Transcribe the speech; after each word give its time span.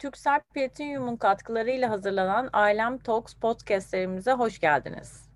Türksel 0.00 0.40
Platinum'un 0.40 1.16
katkılarıyla 1.16 1.90
hazırlanan 1.90 2.50
Ailem 2.52 2.98
Talks 2.98 3.34
podcastlerimize 3.34 4.32
hoş 4.32 4.58
geldiniz. 4.60 5.30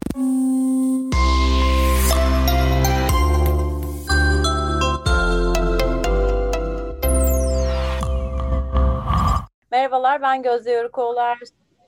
Merhabalar, 9.71 10.23
ben 10.23 10.43
Gözde 10.43 10.71
Yörükoğlu 10.71 11.21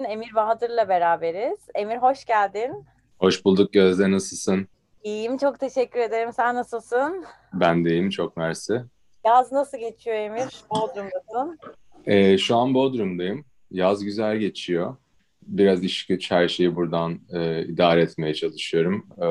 Emir 0.09 0.35
Bahadır'la 0.35 0.89
beraberiz. 0.89 1.59
Emir 1.75 1.97
hoş 1.97 2.25
geldin. 2.25 2.85
Hoş 3.19 3.45
bulduk 3.45 3.73
Gözde, 3.73 4.11
nasılsın? 4.11 4.69
İyiyim, 5.03 5.37
çok 5.39 5.61
teşekkür 5.61 6.01
ederim. 6.01 6.33
Sen 6.33 6.55
nasılsın? 6.55 7.25
Ben 7.53 7.85
de 7.85 7.91
iyiyim, 7.91 8.11
çok 8.11 8.37
mersi. 8.37 8.83
Yaz 9.25 9.53
nasıl 9.53 9.79
geçiyor 9.79 10.17
Emir? 10.17 10.65
Bodrum'dasın. 10.71 11.59
Ee, 12.07 12.39
şu 12.39 12.57
an 12.57 12.75
Bodrum'dayım. 12.75 13.45
Yaz 13.71 14.05
güzel 14.05 14.37
geçiyor. 14.37 14.97
Biraz 15.43 15.85
iş 15.85 16.07
güç 16.07 16.31
her 16.31 16.49
şeyi 16.49 16.77
buradan 16.77 17.21
e, 17.33 17.65
idare 17.65 18.03
etmeye 18.03 18.35
çalışıyorum. 18.35 19.07
E, 19.23 19.29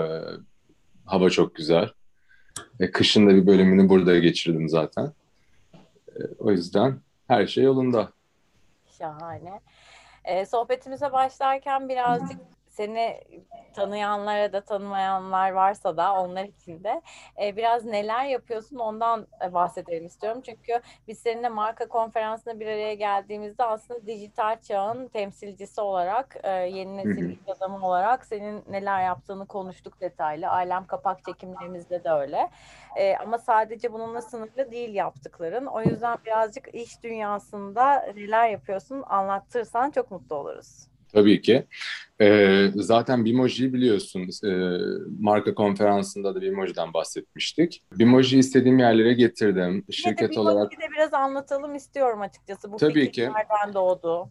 hava 1.05 1.29
çok 1.29 1.55
güzel. 1.55 1.89
E, 2.79 2.91
kışın 2.91 3.27
da 3.27 3.35
bir 3.35 3.47
bölümünü 3.47 3.89
burada 3.89 4.19
geçirdim 4.19 4.69
zaten. 4.69 5.13
E, 6.07 6.19
o 6.39 6.51
yüzden 6.51 6.99
her 7.27 7.47
şey 7.47 7.63
yolunda. 7.63 8.11
Şahane. 8.97 9.59
E, 10.25 10.45
sohbetimize 10.45 11.11
başlarken 11.11 11.89
birazcık 11.89 12.39
seni 12.75 13.19
tanıyanlara 13.73 14.53
da 14.53 14.61
tanımayanlar 14.61 15.51
varsa 15.51 15.97
da 15.97 16.13
onlar 16.13 16.43
için 16.43 16.83
de 16.83 17.01
e, 17.41 17.55
biraz 17.55 17.85
neler 17.85 18.25
yapıyorsun 18.25 18.77
ondan 18.77 19.27
e, 19.45 19.53
bahsedelim 19.53 20.05
istiyorum. 20.05 20.41
Çünkü 20.45 20.81
biz 21.07 21.19
seninle 21.19 21.49
marka 21.49 21.87
konferansına 21.87 22.59
bir 22.59 22.67
araya 22.67 22.93
geldiğimizde 22.93 23.63
aslında 23.63 24.07
dijital 24.07 24.61
çağın 24.61 25.07
temsilcisi 25.07 25.81
olarak 25.81 26.37
e, 26.43 26.51
yeni 26.51 26.97
nesil 26.97 27.29
iş 27.29 27.49
adamı 27.57 27.87
olarak 27.87 28.25
senin 28.25 28.63
neler 28.69 29.03
yaptığını 29.03 29.47
konuştuk 29.47 30.01
detaylı. 30.01 30.47
Ailem 30.47 30.85
kapak 30.87 31.23
çekimlerimizde 31.25 32.03
de 32.03 32.09
öyle. 32.09 32.49
E, 32.95 33.17
ama 33.17 33.37
sadece 33.37 33.93
bununla 33.93 34.21
sınırlı 34.21 34.71
değil 34.71 34.93
yaptıkların. 34.93 35.65
O 35.65 35.81
yüzden 35.81 36.17
birazcık 36.25 36.75
iş 36.75 37.03
dünyasında 37.03 38.05
neler 38.15 38.49
yapıyorsun 38.49 39.03
anlattırsan 39.07 39.91
çok 39.91 40.11
mutlu 40.11 40.35
oluruz. 40.35 40.94
Tabii 41.15 41.41
ki. 41.41 41.65
Ee, 42.21 42.67
zaten 42.75 43.25
Bimoji'yi 43.25 43.73
biliyorsun. 43.73 44.29
Ee, 44.43 44.77
marka 45.19 45.55
konferansında 45.55 46.35
da 46.35 46.41
Bimoji'den 46.41 46.93
bahsetmiştik. 46.93 47.83
Bimoji'yi 47.91 48.39
istediğim 48.39 48.79
yerlere 48.79 49.13
getirdim. 49.13 49.85
Şirket 49.91 50.37
olarak... 50.37 50.71
de 50.71 50.75
biraz 50.95 51.13
anlatalım 51.13 51.75
istiyorum 51.75 52.21
açıkçası. 52.21 52.71
Bu 52.71 52.77
Tabii 52.77 53.11
ki. 53.11 53.21
nereden 53.21 53.73
doğdu? 53.73 54.29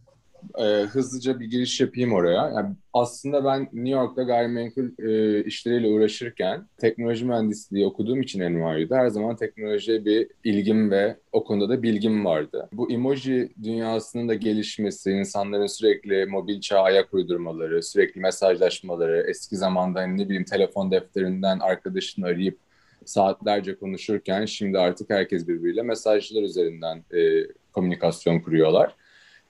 E, 0.59 0.65
hızlıca 0.65 1.41
bir 1.41 1.45
giriş 1.45 1.81
yapayım 1.81 2.13
oraya. 2.13 2.49
Yani 2.49 2.75
aslında 2.93 3.45
ben 3.45 3.63
New 3.63 3.91
York'ta 3.91 4.23
gayrimenkul 4.23 4.91
e, 4.99 5.45
işleriyle 5.45 5.89
uğraşırken 5.89 6.69
teknoloji 6.79 7.25
mühendisliği 7.25 7.87
okuduğum 7.87 8.23
için 8.23 8.41
NYU'da 8.41 8.97
her 8.97 9.09
zaman 9.09 9.37
teknolojiye 9.37 10.05
bir 10.05 10.29
ilgim 10.45 10.91
ve 10.91 11.17
o 11.33 11.45
konuda 11.45 11.69
da 11.69 11.83
bilgim 11.83 12.25
vardı. 12.25 12.69
Bu 12.73 12.91
emoji 12.91 13.53
dünyasının 13.63 14.29
da 14.29 14.35
gelişmesi, 14.35 15.11
insanların 15.11 15.67
sürekli 15.67 16.27
mobil 16.27 16.61
çağa 16.61 16.83
ayak 16.83 17.15
uydurmaları, 17.15 17.83
sürekli 17.83 18.21
mesajlaşmaları, 18.21 19.25
eski 19.29 19.57
zamanda 19.57 20.03
ne 20.03 20.25
bileyim 20.25 20.45
telefon 20.45 20.91
defterinden 20.91 21.59
arkadaşını 21.59 22.27
arayıp 22.27 22.59
saatlerce 23.05 23.79
konuşurken 23.79 24.45
şimdi 24.45 24.79
artık 24.79 25.11
herkes 25.11 25.49
birbiriyle 25.49 25.83
mesajlar 25.83 26.43
üzerinden 26.43 27.05
e, 27.15 27.47
komünikasyon 27.73 28.41
kuruyorlar. 28.41 28.95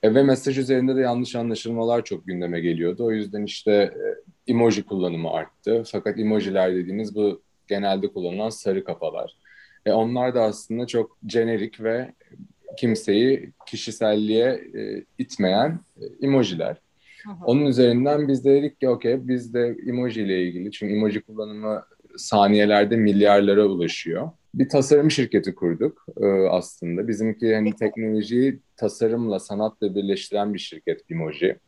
E, 0.04 0.14
ve 0.14 0.22
mesaj 0.22 0.58
üzerinde 0.58 0.96
de 0.96 1.00
yanlış 1.00 1.36
anlaşılmalar 1.36 2.04
çok 2.04 2.26
gündeme 2.26 2.60
geliyordu. 2.60 3.04
O 3.04 3.12
yüzden 3.12 3.42
işte 3.44 3.72
e, 3.72 4.52
emoji 4.52 4.82
kullanımı 4.82 5.30
arttı. 5.30 5.82
Fakat 5.92 6.18
emojiler 6.18 6.74
dediğimiz 6.74 7.14
bu 7.14 7.42
genelde 7.68 8.08
kullanılan 8.08 8.48
sarı 8.48 8.84
kafalar. 8.84 9.36
E, 9.86 9.92
onlar 9.92 10.34
da 10.34 10.42
aslında 10.42 10.86
çok 10.86 11.18
jenerik 11.28 11.82
ve 11.82 12.12
kimseyi 12.78 13.50
kişiselliğe 13.66 14.48
e, 14.74 15.04
itmeyen 15.18 15.80
e, 16.00 16.26
emojiler. 16.26 16.76
Onun 17.44 17.66
üzerinden 17.66 18.28
biz 18.28 18.44
de 18.44 18.50
dedik 18.54 18.80
ki 18.80 18.88
okey 18.88 19.28
biz 19.28 19.54
de 19.54 19.76
emoji 19.86 20.22
ile 20.22 20.42
ilgili 20.42 20.70
çünkü 20.70 20.94
emoji 20.94 21.20
kullanımı 21.20 21.82
saniyelerde 22.16 22.96
milyarlara 22.96 23.66
ulaşıyor 23.66 24.30
bir 24.58 24.68
tasarım 24.68 25.10
şirketi 25.10 25.54
kurduk 25.54 26.06
e, 26.20 26.26
aslında. 26.48 27.08
Bizimki 27.08 27.54
hani 27.54 27.76
teknolojiyi 27.76 28.60
tasarımla, 28.76 29.38
sanatla 29.38 29.94
birleştiren 29.94 30.54
bir 30.54 30.58
şirket 30.58 31.10
Bimoji. 31.10 31.58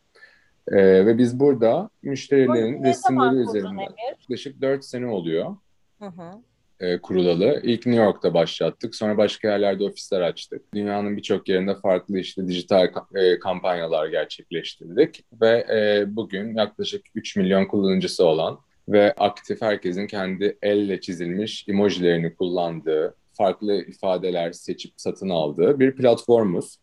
E, 0.68 1.06
ve 1.06 1.18
biz 1.18 1.40
burada 1.40 1.90
müşterilerin 2.02 2.84
resimleri 2.84 3.36
üzerinden 3.36 3.88
yaklaşık 4.10 4.60
4 4.62 4.84
sene 4.84 5.06
oluyor. 5.06 5.56
Hı 5.98 6.06
hı. 6.06 6.42
E, 6.80 6.98
kurulalı. 6.98 7.60
İlk 7.62 7.86
New 7.86 8.04
York'ta 8.04 8.34
başlattık. 8.34 8.94
Sonra 8.94 9.16
başka 9.16 9.48
yerlerde 9.48 9.84
ofisler 9.84 10.20
açtık. 10.20 10.74
Dünyanın 10.74 11.16
birçok 11.16 11.48
yerinde 11.48 11.74
farklı 11.74 12.18
işte 12.18 12.48
dijital 12.48 12.88
e, 13.14 13.38
kampanyalar 13.38 14.08
gerçekleştirdik. 14.08 15.24
Ve 15.40 15.66
e, 15.70 16.04
bugün 16.16 16.54
yaklaşık 16.54 17.02
3 17.14 17.36
milyon 17.36 17.64
kullanıcısı 17.64 18.24
olan 18.24 18.58
ve 18.88 19.12
aktif 19.12 19.62
herkesin 19.62 20.06
kendi 20.06 20.58
elle 20.62 21.00
çizilmiş 21.00 21.64
emojilerini 21.68 22.34
kullandığı, 22.34 23.16
farklı 23.32 23.74
ifadeler 23.74 24.52
seçip 24.52 24.92
satın 24.96 25.28
aldığı 25.28 25.80
bir 25.80 25.96
platformumuz. 25.96 26.78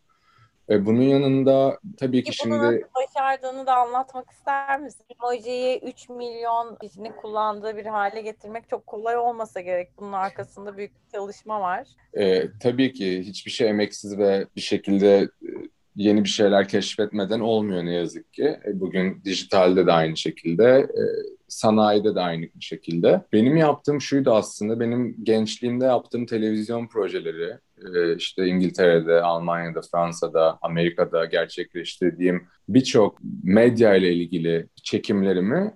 E, 0.70 0.86
bunun 0.86 1.02
yanında 1.02 1.80
tabii 1.98 2.24
ki 2.24 2.26
Peki 2.26 2.38
şimdi... 2.38 2.56
Bunu 2.56 3.06
başardığını 3.06 3.68
da 3.68 3.76
anlatmak 3.76 4.32
ister 4.32 4.80
misin? 4.80 5.06
Emojiyi 5.20 5.80
3 5.80 6.10
milyon 6.10 6.76
kişinin 6.82 7.12
kullandığı 7.12 7.78
bir 7.78 7.86
hale 7.86 8.22
getirmek 8.22 8.70
çok 8.70 8.88
kolay 8.88 9.18
olmasa 9.18 9.62
gerek. 9.62 9.90
Bunun 9.98 10.14
arkasında 10.14 10.78
büyük 10.78 10.92
bir 10.96 11.18
çalışma 11.18 11.62
var. 11.62 11.88
E, 12.14 12.44
tabii 12.60 12.94
ki 12.94 13.20
hiçbir 13.20 13.52
şey 13.52 13.70
emeksiz 13.70 14.18
ve 14.18 14.48
bir 14.56 14.62
şekilde 14.62 15.18
e, 15.18 15.50
yeni 15.96 16.24
bir 16.24 16.30
şeyler 16.30 16.68
keşfetmeden 16.68 17.40
olmuyor 17.40 17.86
ne 17.86 17.94
yazık 17.94 18.34
ki. 18.34 18.44
E, 18.44 18.80
bugün 18.80 19.22
dijitalde 19.26 19.88
de 19.88 19.92
aynı 19.92 20.18
şekilde. 20.18 20.66
E, 20.66 21.04
sanayide 21.48 22.16
de 22.16 22.20
aynı 22.20 22.46
şekilde. 22.60 23.22
Benim 23.34 23.58
yaptığım 23.58 24.02
şuydu 24.02 24.32
aslında, 24.32 24.80
benim 24.80 25.16
gençliğimde 25.24 25.86
yaptığım 25.86 26.26
televizyon 26.26 26.88
projeleri, 26.88 27.58
e, 27.96 28.16
işte 28.16 28.48
İngiltere'de, 28.48 29.22
Almanya'da, 29.22 29.82
Fransa'da, 29.92 30.60
Amerika'da 30.62 31.26
gerçekleştirdiğim 31.26 32.48
birçok 32.70 33.18
medya 33.44 33.96
ile 33.96 34.14
ilgili 34.14 34.68
çekimlerimi 34.84 35.74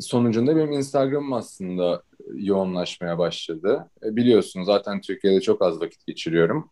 sonucunda 0.00 0.56
benim 0.56 0.72
Instagram'ım 0.72 1.32
aslında 1.32 2.02
yoğunlaşmaya 2.34 3.18
başladı. 3.18 3.90
Biliyorsun 4.02 4.62
zaten 4.62 5.00
Türkiye'de 5.00 5.40
çok 5.40 5.62
az 5.62 5.80
vakit 5.80 6.06
geçiriyorum. 6.06 6.70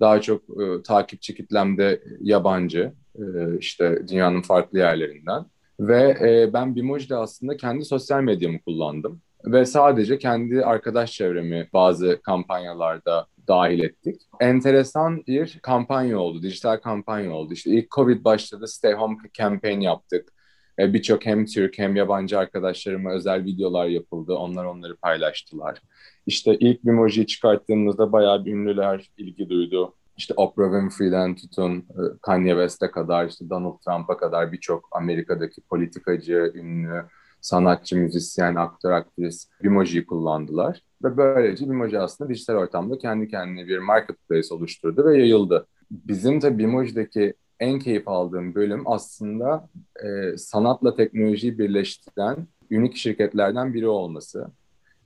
Daha 0.00 0.20
çok 0.20 0.42
e, 0.42 0.82
takipçi 0.82 1.34
kitlemde 1.34 2.02
yabancı, 2.20 2.92
e, 3.18 3.22
işte 3.58 4.08
dünyanın 4.08 4.42
farklı 4.42 4.78
yerlerinden. 4.78 5.44
Ve 5.80 6.16
e, 6.20 6.52
ben 6.52 6.76
Bimoji'de 6.76 7.16
aslında 7.16 7.56
kendi 7.56 7.84
sosyal 7.84 8.20
medyamı 8.22 8.60
kullandım. 8.60 9.22
Ve 9.44 9.64
sadece 9.64 10.18
kendi 10.18 10.64
arkadaş 10.64 11.12
çevremi 11.12 11.68
bazı 11.72 12.20
kampanyalarda 12.22 13.26
dahil 13.48 13.84
ettik. 13.84 14.22
Enteresan 14.40 15.24
bir 15.26 15.58
kampanya 15.62 16.18
oldu, 16.18 16.42
dijital 16.42 16.76
kampanya 16.76 17.32
oldu. 17.32 17.52
İşte 17.52 17.70
ilk 17.70 17.90
Covid 17.90 18.24
başladı, 18.24 18.68
Stay 18.68 18.92
Home 18.92 19.16
Campaign 19.34 19.80
yaptık. 19.80 20.32
E, 20.78 20.94
Birçok 20.94 21.26
hem 21.26 21.46
Türk 21.46 21.78
hem 21.78 21.96
yabancı 21.96 22.38
arkadaşlarıma 22.38 23.12
özel 23.12 23.44
videolar 23.44 23.86
yapıldı. 23.86 24.34
Onlar 24.34 24.64
onları 24.64 24.96
paylaştılar. 24.96 25.82
İşte 26.26 26.56
ilk 26.60 26.84
Bimoji'yi 26.84 27.26
çıkarttığımızda 27.26 28.12
bayağı 28.12 28.44
bir 28.44 28.52
ünlüler 28.52 29.10
ilgi 29.18 29.48
duydu 29.48 29.94
işte 30.16 30.34
Oprah 30.36 30.66
Winfrey'den 30.66 31.34
tutun 31.34 31.78
e, 31.78 32.02
Kanye 32.22 32.52
West'e 32.52 32.90
kadar 32.90 33.28
işte 33.28 33.50
Donald 33.50 33.78
Trump'a 33.78 34.16
kadar 34.16 34.52
birçok 34.52 34.88
Amerika'daki 34.92 35.60
politikacı, 35.60 36.52
ünlü, 36.54 37.04
sanatçı, 37.40 37.96
müzisyen, 37.96 38.54
aktör, 38.54 38.90
aktris 38.90 39.48
Bimoji'yi 39.62 40.06
kullandılar. 40.06 40.82
Ve 41.04 41.16
böylece 41.16 41.70
Bimoji 41.70 41.98
aslında 41.98 42.30
dijital 42.30 42.54
ortamda 42.54 42.98
kendi 42.98 43.28
kendine 43.28 43.66
bir 43.66 43.78
marketplace 43.78 44.54
oluşturdu 44.54 45.04
ve 45.04 45.18
yayıldı. 45.18 45.66
Bizim 45.90 46.42
de 46.42 46.58
Bimoji'deki 46.58 47.34
en 47.60 47.78
keyif 47.78 48.08
aldığım 48.08 48.54
bölüm 48.54 48.82
aslında 48.86 49.68
e, 50.04 50.36
sanatla 50.36 50.94
teknolojiyi 50.94 51.58
birleştiren 51.58 52.46
unik 52.70 52.96
şirketlerden 52.96 53.74
biri 53.74 53.88
olması. 53.88 54.46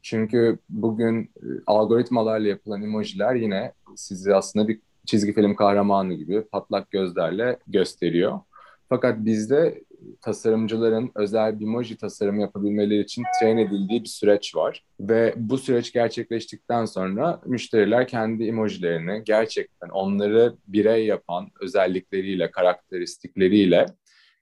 Çünkü 0.03 0.59
bugün 0.69 1.23
e, 1.23 1.47
algoritmalarla 1.67 2.49
yapılan 2.49 2.83
emojiler 2.83 3.35
yine 3.35 3.73
sizi 3.97 4.35
aslında 4.35 4.69
bir 4.69 4.81
çizgi 5.06 5.33
film 5.33 5.55
kahramanı 5.55 6.15
gibi 6.15 6.43
patlak 6.43 6.91
gözlerle 6.91 7.59
gösteriyor. 7.67 8.41
Fakat 8.89 9.25
bizde 9.25 9.83
tasarımcıların 10.21 11.11
özel 11.15 11.61
bir 11.61 11.65
emoji 11.65 11.97
tasarımı 11.97 12.41
yapabilmeleri 12.41 13.00
için 13.00 13.25
train 13.41 13.59
edildiği 13.59 14.03
bir 14.03 14.09
süreç 14.09 14.56
var. 14.56 14.85
Ve 15.00 15.35
bu 15.37 15.59
süreç 15.59 15.93
gerçekleştikten 15.93 16.85
sonra 16.85 17.41
müşteriler 17.47 18.09
kendi 18.09 18.45
emojilerini 18.45 19.23
gerçekten 19.25 19.89
onları 19.89 20.55
birey 20.67 21.06
yapan 21.06 21.50
özellikleriyle, 21.61 22.50
karakteristikleriyle 22.50 23.87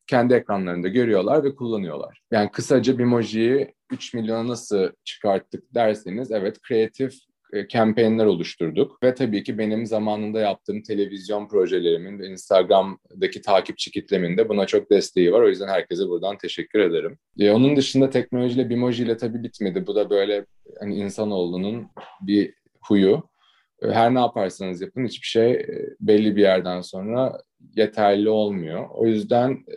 kendi 0.06 0.35
ekranlarında 0.35 0.88
görüyorlar 0.88 1.44
ve 1.44 1.55
kullanıyorlar. 1.55 2.20
Yani 2.31 2.50
kısaca 2.50 2.99
Bimoji'yi 2.99 3.75
3 3.91 4.14
milyona 4.14 4.49
nasıl 4.49 4.91
çıkarttık 5.05 5.75
derseniz 5.75 6.31
evet 6.31 6.61
kreatif 6.62 7.14
e, 7.56 7.69
kampanyonlar 7.69 8.26
oluşturduk 8.26 9.03
ve 9.03 9.14
tabii 9.14 9.43
ki 9.43 9.58
benim 9.58 9.87
zamanında 9.87 10.41
yaptığım 10.41 10.82
televizyon 10.82 11.49
projelerimin 11.49 12.19
ve 12.19 12.26
Instagram'daki 12.26 13.43
takipçi 13.43 13.91
kitlemin 13.91 14.37
de 14.37 14.49
buna 14.49 14.67
çok 14.67 14.91
desteği 14.91 15.32
var. 15.32 15.41
O 15.41 15.49
yüzden 15.49 15.69
herkese 15.69 16.08
buradan 16.08 16.38
teşekkür 16.38 16.79
ederim. 16.79 17.19
E, 17.38 17.50
onun 17.50 17.76
dışında 17.76 18.11
teknolojiyle 18.11 18.70
Bimoji 18.70 19.03
ile 19.03 19.17
tabii 19.17 19.43
bitmedi. 19.43 19.87
Bu 19.87 19.94
da 19.94 20.11
böyle 20.11 20.47
hani 20.81 20.97
insanoğlunun 20.97 21.87
bir 22.20 22.55
huyu. 22.81 23.23
E, 23.82 23.91
her 23.91 24.14
ne 24.14 24.19
yaparsanız 24.19 24.81
yapın 24.81 25.06
hiçbir 25.06 25.26
şey 25.26 25.53
e, 25.53 25.67
belli 26.00 26.37
bir 26.37 26.43
yerden 26.43 26.81
sonra 26.81 27.38
yeterli 27.76 28.29
olmuyor. 28.29 28.88
O 28.91 29.06
yüzden 29.06 29.50
e, 29.50 29.75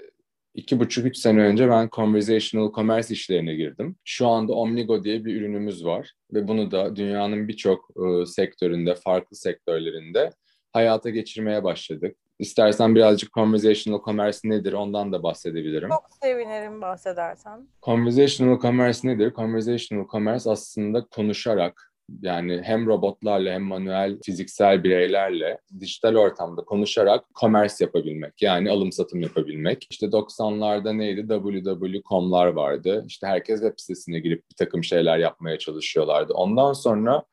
iki 0.54 0.80
buçuk, 0.80 1.06
üç 1.06 1.18
sene 1.18 1.42
önce 1.42 1.70
ben 1.70 1.90
conversational 1.92 2.74
commerce 2.74 3.14
işlerine 3.14 3.56
girdim. 3.56 3.96
Şu 4.04 4.28
anda 4.28 4.54
Omnigo 4.54 5.04
diye 5.04 5.26
bir 5.26 5.36
ürünümüz 5.36 5.86
var 5.86 6.14
ve 6.34 6.48
bunu 6.48 6.72
da 6.72 6.96
dünyanın 6.96 7.48
birçok 7.48 7.90
e, 7.90 8.26
sektöründe, 8.26 8.96
farklı 8.96 9.36
sektörlerinde 9.36 10.32
hayata 10.74 11.10
geçirmeye 11.10 11.64
başladık. 11.64 12.18
İstersen 12.40 12.96
birazcık 12.96 13.34
conversational 13.34 14.04
commerce 14.06 14.40
nedir 14.44 14.74
ondan 14.74 15.12
da 15.12 15.24
bahsedebilirim. 15.24 15.90
Çok 15.90 16.08
sevinirim 16.24 16.82
bahsedersen. 16.82 17.68
Conversational 17.82 18.60
commerce 18.60 19.08
nedir? 19.08 19.34
Conversational 19.34 20.08
commerce 20.08 20.50
aslında 20.50 21.06
konuşarak 21.06 21.89
yani 22.22 22.62
hem 22.64 22.88
robotlarla 22.88 23.54
hem 23.54 23.62
manuel 23.62 24.18
fiziksel 24.26 24.84
bireylerle 24.84 25.60
dijital 25.80 26.16
ortamda 26.16 26.62
konuşarak 26.62 27.26
commerce 27.36 27.76
yapabilmek. 27.80 28.42
Yani 28.42 28.72
alım 28.72 28.92
satım 28.92 29.22
yapabilmek. 29.22 29.88
İşte 29.90 30.06
90'larda 30.06 30.98
neydi? 30.98 31.22
www.com'lar 31.22 32.48
vardı. 32.48 33.04
İşte 33.08 33.28
herkes 33.28 33.62
web 33.62 33.74
sitesine 33.78 34.20
girip 34.20 34.50
bir 34.50 34.56
takım 34.56 34.84
şeyler 34.84 35.18
yapmaya 35.18 35.58
çalışıyorlardı. 35.58 36.34
Ondan 36.34 36.74
sonra 36.74 37.24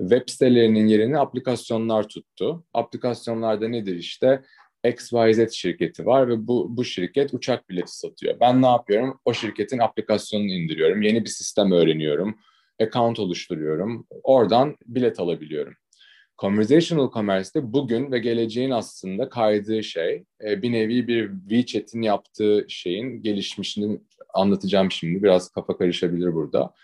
web 0.00 0.28
sitelerinin 0.28 0.86
yerini 0.86 1.18
aplikasyonlar 1.18 2.08
tuttu. 2.08 2.64
Aplikasyonlarda 2.74 3.68
nedir 3.68 3.96
işte? 3.96 4.42
XYZ 4.88 5.52
şirketi 5.52 6.06
var 6.06 6.28
ve 6.28 6.46
bu, 6.46 6.76
bu 6.76 6.84
şirket 6.84 7.34
uçak 7.34 7.70
bileti 7.70 7.98
satıyor. 7.98 8.40
Ben 8.40 8.62
ne 8.62 8.66
yapıyorum? 8.66 9.20
O 9.24 9.34
şirketin 9.34 9.78
aplikasyonunu 9.78 10.52
indiriyorum. 10.52 11.02
Yeni 11.02 11.24
bir 11.24 11.30
sistem 11.30 11.72
öğreniyorum 11.72 12.38
account 12.82 13.18
oluşturuyorum. 13.18 14.06
Oradan 14.22 14.76
bilet 14.86 15.20
alabiliyorum. 15.20 15.74
Conversational 16.38 17.10
Commerce'de 17.10 17.72
bugün 17.72 18.12
ve 18.12 18.18
geleceğin 18.18 18.70
aslında 18.70 19.28
kaydığı 19.28 19.82
şey 19.82 20.24
e, 20.44 20.62
bir 20.62 20.72
nevi 20.72 21.08
bir 21.08 21.30
WeChat'in 21.48 22.02
yaptığı 22.02 22.66
şeyin 22.68 23.22
gelişmişini 23.22 24.00
anlatacağım 24.34 24.90
şimdi. 24.90 25.22
Biraz 25.22 25.48
kafa 25.48 25.76
karışabilir 25.76 26.34
burada. 26.34 26.74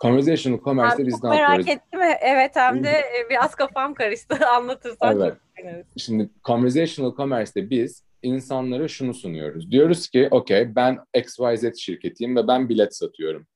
Conversational 0.00 0.60
Commerce'de 0.64 1.06
biz 1.06 1.24
ne 1.24 1.36
yapıyoruz? 1.36 1.66
Merak 1.66 1.78
ettim. 1.78 2.00
Evet 2.20 2.50
hem 2.54 2.84
de 2.84 2.90
e, 2.90 3.30
biraz 3.30 3.54
kafam 3.54 3.94
karıştı. 3.94 4.46
Anlatırsan 4.46 5.20
evet. 5.20 5.34
çok. 5.56 5.86
Şimdi 5.96 6.30
Conversational 6.44 7.16
Commerce'de 7.16 7.70
biz 7.70 8.04
insanlara 8.22 8.88
şunu 8.88 9.14
sunuyoruz. 9.14 9.70
Diyoruz 9.70 10.08
ki 10.08 10.28
okey 10.30 10.76
ben 10.76 10.98
XYZ 11.14 11.76
şirketiyim 11.78 12.36
ve 12.36 12.48
ben 12.48 12.68
bilet 12.68 12.96
satıyorum. 12.96 13.46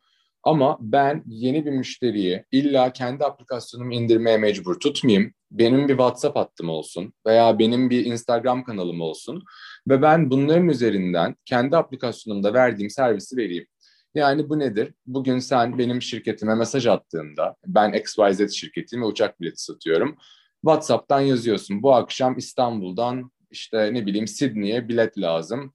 Ama 0.43 0.79
ben 0.81 1.23
yeni 1.27 1.67
bir 1.67 1.71
müşteriyi 1.71 2.45
illa 2.53 2.93
kendi 2.93 3.25
aplikasyonumu 3.25 3.95
indirmeye 3.95 4.39
mecbur 4.39 4.81
tutmayayım. 4.81 5.33
Benim 5.51 5.89
bir 5.89 5.93
WhatsApp 5.93 6.37
hattım 6.37 6.69
olsun 6.69 7.13
veya 7.27 7.59
benim 7.59 7.91
bir 7.91 8.05
Instagram 8.05 8.65
kanalım 8.65 9.01
olsun 9.01 9.45
ve 9.89 10.03
ben 10.03 10.31
bunların 10.31 10.69
üzerinden 10.69 11.37
kendi 11.45 11.77
aplikasyonumda 11.77 12.55
verdiğim 12.55 12.91
servisi 12.91 13.37
vereyim. 13.37 13.67
Yani 14.15 14.49
bu 14.49 14.59
nedir? 14.59 14.95
Bugün 15.07 15.39
sen 15.39 15.79
benim 15.79 16.03
şirketime 16.03 16.55
mesaj 16.55 16.87
attığında 16.87 17.57
ben 17.67 17.93
XYZ 17.93 18.53
şirketiyim 18.53 19.03
ve 19.03 19.07
uçak 19.07 19.41
bileti 19.41 19.63
satıyorum. 19.63 20.17
WhatsApp'tan 20.61 21.21
yazıyorsun. 21.21 21.83
Bu 21.83 21.95
akşam 21.95 22.39
İstanbul'dan 22.39 23.33
işte 23.51 23.95
ne 23.95 24.07
bileyim 24.07 24.27
Sydney'e 24.27 24.89
bilet 24.89 25.19
lazım 25.19 25.73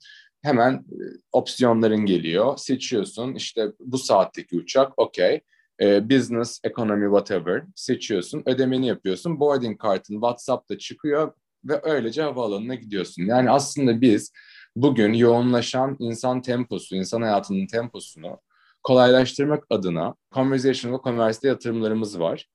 hemen 0.47 0.73
e, 0.73 1.03
opsiyonların 1.31 2.05
geliyor. 2.05 2.57
Seçiyorsun 2.57 3.33
işte 3.35 3.71
bu 3.79 3.97
saatteki 3.97 4.55
uçak 4.55 4.99
okey. 4.99 5.41
E, 5.81 6.09
business, 6.09 6.59
economy, 6.63 7.05
whatever 7.05 7.63
seçiyorsun. 7.75 8.43
Ödemeni 8.45 8.87
yapıyorsun. 8.87 9.39
Boarding 9.39 9.79
kartın 9.79 10.13
WhatsApp'ta 10.13 10.77
çıkıyor 10.77 11.33
ve 11.65 11.81
öylece 11.83 12.21
havaalanına 12.21 12.75
gidiyorsun. 12.75 13.23
Yani 13.23 13.49
aslında 13.49 14.01
biz 14.01 14.31
bugün 14.75 15.13
yoğunlaşan 15.13 15.95
insan 15.99 16.41
temposu, 16.41 16.95
insan 16.95 17.21
hayatının 17.21 17.67
temposunu 17.67 18.39
kolaylaştırmak 18.83 19.63
adına 19.69 20.15
conversational 20.31 21.03
commerce'de 21.03 21.47
yatırımlarımız 21.47 22.19
var. 22.19 22.49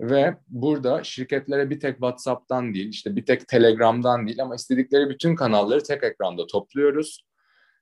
Ve 0.00 0.36
burada 0.48 1.04
şirketlere 1.04 1.70
bir 1.70 1.80
tek 1.80 1.92
WhatsApp'tan 1.92 2.74
değil, 2.74 2.88
işte 2.88 3.16
bir 3.16 3.26
tek 3.26 3.48
Telegram'dan 3.48 4.26
değil 4.26 4.42
ama 4.42 4.54
istedikleri 4.54 5.10
bütün 5.10 5.36
kanalları 5.36 5.82
tek 5.82 6.04
ekranda 6.04 6.46
topluyoruz. 6.46 7.27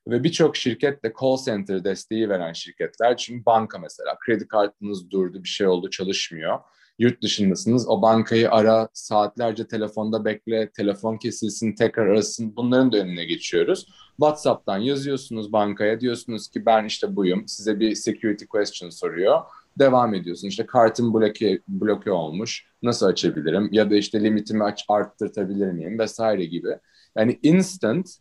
Ve 0.09 0.23
birçok 0.23 0.55
şirket 0.55 1.03
de 1.03 1.13
call 1.21 1.37
center 1.45 1.83
desteği 1.83 2.29
veren 2.29 2.53
şirketler. 2.53 3.17
Çünkü 3.17 3.45
banka 3.45 3.77
mesela 3.77 4.17
kredi 4.25 4.47
kartınız 4.47 5.11
durdu, 5.11 5.43
bir 5.43 5.49
şey 5.49 5.67
oldu, 5.67 5.89
çalışmıyor. 5.89 6.59
Yurt 6.99 7.21
dışındasınız, 7.21 7.89
o 7.89 8.01
bankayı 8.01 8.51
ara, 8.51 8.89
saatlerce 8.93 9.67
telefonda 9.67 10.25
bekle, 10.25 10.69
telefon 10.69 11.17
kesilsin, 11.17 11.75
tekrar 11.75 12.07
arasın. 12.07 12.55
Bunların 12.55 12.91
da 12.91 12.97
önüne 12.97 13.25
geçiyoruz. 13.25 13.87
WhatsApp'tan 14.09 14.77
yazıyorsunuz 14.77 15.53
bankaya, 15.53 16.01
diyorsunuz 16.01 16.49
ki 16.49 16.65
ben 16.65 16.85
işte 16.85 17.15
buyum, 17.15 17.47
size 17.47 17.79
bir 17.79 17.95
security 17.95 18.45
question 18.45 18.89
soruyor 18.89 19.41
devam 19.79 20.13
ediyorsun. 20.13 20.47
İşte 20.47 20.65
kartım 20.65 21.13
bloke, 21.13 21.59
bloke 21.67 22.11
olmuş. 22.11 22.65
Nasıl 22.83 23.05
açabilirim? 23.05 23.69
Ya 23.71 23.89
da 23.89 23.95
işte 23.95 24.23
limitimi 24.23 24.63
aç, 24.63 24.85
arttırtabilir 24.89 25.71
miyim? 25.71 25.99
Vesaire 25.99 26.45
gibi. 26.45 26.77
Yani 27.17 27.39
instant 27.43 28.19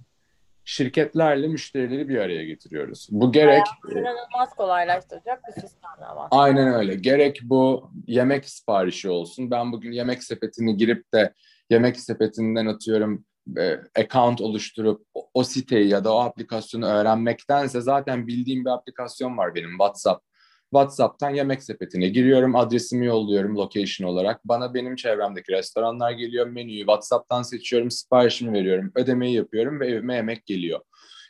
şirketlerle 0.66 1.48
müşterileri 1.48 2.08
bir 2.08 2.18
araya 2.18 2.44
getiriyoruz. 2.44 3.08
Bu 3.10 3.32
gerek 3.32 3.62
inanılmaz 3.90 4.54
kolaylaştıracak 4.56 5.42
bir 5.48 5.52
sistemle 5.52 6.06
var. 6.16 6.28
Aynen 6.30 6.74
öyle. 6.74 6.94
Gerek 6.94 7.40
bu 7.42 7.90
yemek 8.06 8.48
siparişi 8.48 9.10
olsun. 9.10 9.50
Ben 9.50 9.72
bugün 9.72 9.92
yemek 9.92 10.24
sepetini 10.24 10.76
girip 10.76 11.12
de 11.14 11.32
yemek 11.70 12.00
sepetinden 12.00 12.66
atıyorum 12.66 13.24
e, 13.58 13.80
account 14.00 14.40
oluşturup 14.40 15.06
o, 15.14 15.30
o 15.34 15.44
siteyi 15.44 15.88
ya 15.88 16.04
da 16.04 16.14
o 16.14 16.18
aplikasyonu 16.18 16.86
öğrenmektense 16.86 17.80
zaten 17.80 18.26
bildiğim 18.26 18.64
bir 18.64 18.70
aplikasyon 18.70 19.38
var 19.38 19.54
benim 19.54 19.70
WhatsApp 19.70 20.25
WhatsApp'tan 20.70 21.30
yemek 21.30 21.62
sepetine 21.62 22.08
giriyorum, 22.08 22.56
adresimi 22.56 23.06
yolluyorum 23.06 23.56
location 23.56 24.08
olarak. 24.08 24.44
Bana 24.44 24.74
benim 24.74 24.96
çevremdeki 24.96 25.52
restoranlar 25.52 26.10
geliyor, 26.10 26.46
menüyü 26.46 26.78
WhatsApp'tan 26.78 27.42
seçiyorum, 27.42 27.90
siparişimi 27.90 28.52
veriyorum, 28.52 28.92
ödemeyi 28.94 29.34
yapıyorum 29.34 29.80
ve 29.80 29.88
evime 29.88 30.14
yemek 30.14 30.46
geliyor. 30.46 30.80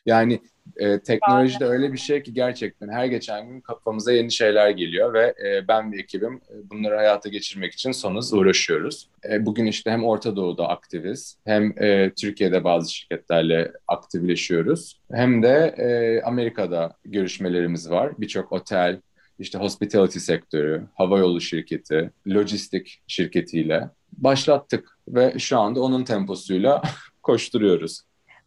Yani 0.06 0.40
e, 0.76 1.00
teknoloji 1.00 1.60
de 1.60 1.64
öyle 1.64 1.92
bir 1.92 1.98
şey 1.98 2.22
ki 2.22 2.34
gerçekten 2.34 2.88
her 2.88 3.06
geçen 3.06 3.48
gün 3.48 3.60
kafamıza 3.60 4.12
yeni 4.12 4.32
şeyler 4.32 4.70
geliyor 4.70 5.14
ve 5.14 5.34
e, 5.46 5.68
ben 5.68 5.92
ve 5.92 5.96
ekibim 5.96 6.34
e, 6.34 6.70
bunları 6.70 6.96
hayata 6.96 7.28
geçirmek 7.28 7.72
için 7.72 7.92
son 7.92 8.16
hız 8.16 8.32
uğraşıyoruz. 8.32 9.10
E, 9.30 9.46
bugün 9.46 9.66
işte 9.66 9.90
hem 9.90 10.04
Orta 10.04 10.36
Doğu'da 10.36 10.68
aktiviz 10.68 11.38
hem 11.44 11.82
e, 11.82 12.12
Türkiye'de 12.14 12.64
bazı 12.64 12.94
şirketlerle 12.94 13.72
aktifleşiyoruz 13.88 15.00
hem 15.12 15.42
de 15.42 15.74
e, 15.78 16.22
Amerika'da 16.22 16.96
görüşmelerimiz 17.04 17.90
var. 17.90 18.12
Birçok 18.18 18.52
otel, 18.52 19.00
işte 19.38 19.58
hospitality 19.58 20.18
sektörü, 20.18 20.86
havayolu 20.94 21.40
şirketi, 21.40 22.10
lojistik 22.28 23.02
şirketiyle 23.06 23.90
başlattık 24.12 24.98
ve 25.08 25.38
şu 25.38 25.58
anda 25.58 25.80
onun 25.82 26.04
temposuyla 26.04 26.82
koşturuyoruz. 27.22 28.02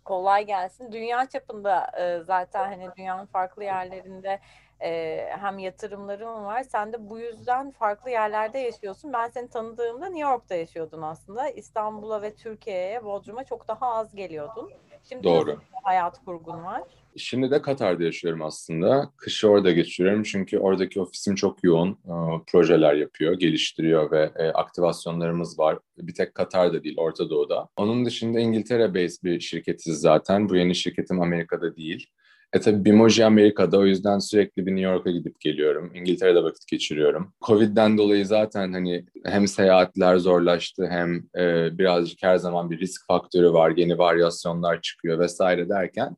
Kolay 0.06 0.46
gelsin. 0.46 0.92
Dünya 0.92 1.30
çapında 1.30 1.92
e, 2.00 2.24
zaten 2.24 2.66
hani 2.66 2.90
dünyanın 2.98 3.26
farklı 3.26 3.64
yerlerinde 3.64 4.40
e, 4.82 5.26
hem 5.40 5.60
yatırımlarım 5.60 6.46
var. 6.46 6.64
Sen 6.64 6.94
de 6.94 7.10
bu 7.10 7.20
yüzden 7.20 7.72
farklı 7.72 8.10
yerlerde 8.10 8.60
yaşıyorsun. 8.60 9.14
Ben 9.14 9.28
seni 9.28 9.50
tanıdığımda 9.50 10.06
New 10.06 10.30
York'ta 10.30 10.56
yaşıyordun 10.56 11.02
aslında. 11.02 11.50
İstanbul'a 11.50 12.22
ve 12.22 12.36
Türkiye'ye, 12.36 13.04
Bodrum'a 13.04 13.44
çok 13.44 13.68
daha 13.68 13.94
az 13.96 14.16
geliyordun. 14.16 14.72
Şimdi 15.04 15.24
Doğru. 15.24 15.60
hayat 15.84 16.26
kurgun 16.26 16.64
var? 16.64 16.84
Şimdi 17.20 17.52
de 17.52 17.62
Katar'da 17.62 18.04
yaşıyorum 18.04 18.42
aslında. 18.42 19.12
Kışı 19.18 19.50
orada 19.50 19.72
geçiriyorum 19.72 20.24
çünkü 20.24 20.58
oradaki 20.58 21.02
ofisim 21.02 21.36
çok 21.36 21.64
yoğun. 21.64 21.92
E, 21.92 22.14
projeler 22.48 22.94
yapıyor, 22.94 23.34
geliştiriyor 23.34 24.12
ve 24.12 24.32
e, 24.36 24.48
aktivasyonlarımız 24.48 25.60
var. 25.60 25.80
Bir 25.98 26.14
tek 26.14 26.36
Katar'da 26.36 26.84
değil, 26.84 26.96
Orta 26.98 27.30
Doğu'da. 27.30 27.68
Onun 27.78 28.06
dışında 28.06 28.40
İngiltere 28.40 28.94
based 28.94 29.24
bir 29.24 29.40
şirketiz 29.40 30.00
zaten. 30.00 30.50
Bu 30.50 30.56
yeni 30.56 30.76
şirketim 30.76 31.22
Amerika'da 31.22 31.76
değil. 31.76 32.08
E 32.54 32.60
tabii 32.60 32.86
Bimoji 32.86 33.26
Amerika'da 33.26 33.78
o 33.78 33.86
yüzden 33.86 34.20
sürekli 34.20 34.66
bir 34.66 34.72
New 34.72 34.92
York'a 34.92 35.12
gidip 35.12 35.40
geliyorum. 35.40 35.92
İngiltere'de 35.96 36.44
vakit 36.44 36.68
geçiriyorum. 36.68 37.34
Covid'den 37.42 37.98
dolayı 37.98 38.26
zaten 38.26 38.74
hani 38.74 39.06
hem 39.26 39.48
seyahatler 39.48 40.18
zorlaştı 40.18 40.88
hem 40.90 41.16
e, 41.38 41.78
birazcık 41.78 42.24
her 42.24 42.38
zaman 42.38 42.72
bir 42.72 42.80
risk 42.80 43.08
faktörü 43.08 43.54
var. 43.54 43.74
Yeni 43.78 43.98
varyasyonlar 43.98 44.82
çıkıyor 44.82 45.20
vesaire 45.20 45.70
derken 45.70 46.16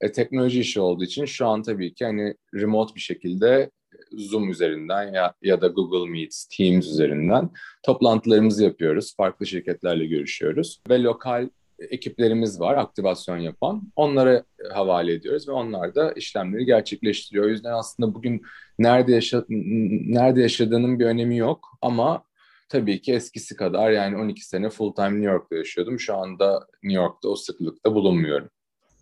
e, 0.00 0.12
teknoloji 0.12 0.60
işi 0.60 0.80
olduğu 0.80 1.04
için 1.04 1.24
şu 1.24 1.46
an 1.46 1.62
tabii 1.62 1.94
ki 1.94 2.04
hani 2.04 2.34
remote 2.54 2.94
bir 2.94 3.00
şekilde 3.00 3.70
Zoom 4.12 4.50
üzerinden 4.50 5.12
ya, 5.12 5.34
ya 5.42 5.60
da 5.60 5.68
Google 5.68 6.10
Meet, 6.10 6.44
Teams 6.56 6.86
üzerinden 6.86 7.50
toplantılarımızı 7.82 8.64
yapıyoruz. 8.64 9.14
Farklı 9.16 9.46
şirketlerle 9.46 10.06
görüşüyoruz 10.06 10.82
ve 10.88 11.02
lokal 11.02 11.48
ekiplerimiz 11.78 12.60
var 12.60 12.76
aktivasyon 12.76 13.38
yapan. 13.38 13.92
Onlara 13.96 14.44
havale 14.72 15.12
ediyoruz 15.12 15.48
ve 15.48 15.52
onlar 15.52 15.94
da 15.94 16.12
işlemleri 16.12 16.64
gerçekleştiriyor. 16.64 17.46
O 17.46 17.48
yüzden 17.48 17.72
aslında 17.72 18.14
bugün 18.14 18.42
nerede 18.78 19.12
yaşa 19.12 19.44
nerede 19.48 20.42
yaşadığının 20.42 20.98
bir 20.98 21.06
önemi 21.06 21.36
yok 21.36 21.78
ama 21.82 22.24
tabii 22.68 23.00
ki 23.00 23.12
eskisi 23.12 23.56
kadar 23.56 23.90
yani 23.90 24.16
12 24.16 24.46
sene 24.46 24.70
full 24.70 24.92
time 24.92 25.10
New 25.10 25.24
York'ta 25.24 25.56
yaşıyordum. 25.56 26.00
Şu 26.00 26.16
anda 26.16 26.66
New 26.82 27.02
York'ta 27.02 27.28
o 27.28 27.36
sıklıkta 27.36 27.94
bulunmuyorum. 27.94 28.50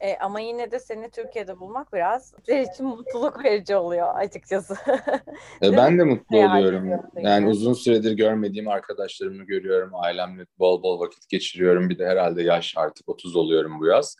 E, 0.02 0.16
ama 0.16 0.40
yine 0.40 0.71
de 0.71 0.78
seni 0.78 1.11
Türkiye'de 1.11 1.61
bulmak 1.61 1.92
biraz 1.92 2.35
bizler 2.38 2.61
için 2.61 2.87
mutluluk 2.87 3.44
verici 3.44 3.76
oluyor 3.76 4.14
açıkçası. 4.14 4.76
e, 5.62 5.76
ben 5.76 5.99
de 5.99 6.04
mutlu 6.04 6.37
oluyorum. 6.37 6.90
Yani 7.16 7.49
uzun 7.49 7.73
süredir 7.73 8.12
görmediğim 8.12 8.68
arkadaşlarımı 8.68 9.44
görüyorum. 9.44 9.90
Ailemle 9.94 10.47
bol 10.59 10.82
bol 10.82 11.00
vakit 11.00 11.28
geçiriyorum. 11.28 11.90
Bir 11.90 11.99
de 11.99 12.06
herhalde 12.06 12.42
yaş 12.42 12.75
artık 12.76 13.09
30 13.09 13.37
oluyorum 13.37 13.80
bu 13.80 13.87
yaz. 13.87 14.16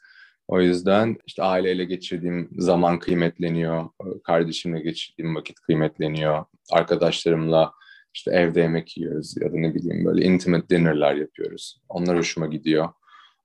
O 0.49 0.61
yüzden 0.61 1.17
işte 1.27 1.43
aileyle 1.43 1.85
geçirdiğim 1.85 2.51
zaman 2.59 2.99
kıymetleniyor. 2.99 3.89
Kardeşimle 4.25 4.81
geçirdiğim 4.81 5.37
vakit 5.37 5.61
kıymetleniyor. 5.61 6.45
Arkadaşlarımla 6.73 7.73
işte 8.15 8.31
evde 8.31 8.61
yemek 8.61 8.97
yiyoruz 8.97 9.35
ya 9.41 9.53
da 9.53 9.57
ne 9.57 9.75
bileyim 9.75 10.05
böyle 10.05 10.25
intimate 10.25 10.69
dinner'lar 10.69 11.15
yapıyoruz. 11.15 11.83
Onlar 11.89 12.19
hoşuma 12.19 12.47
gidiyor. 12.47 12.89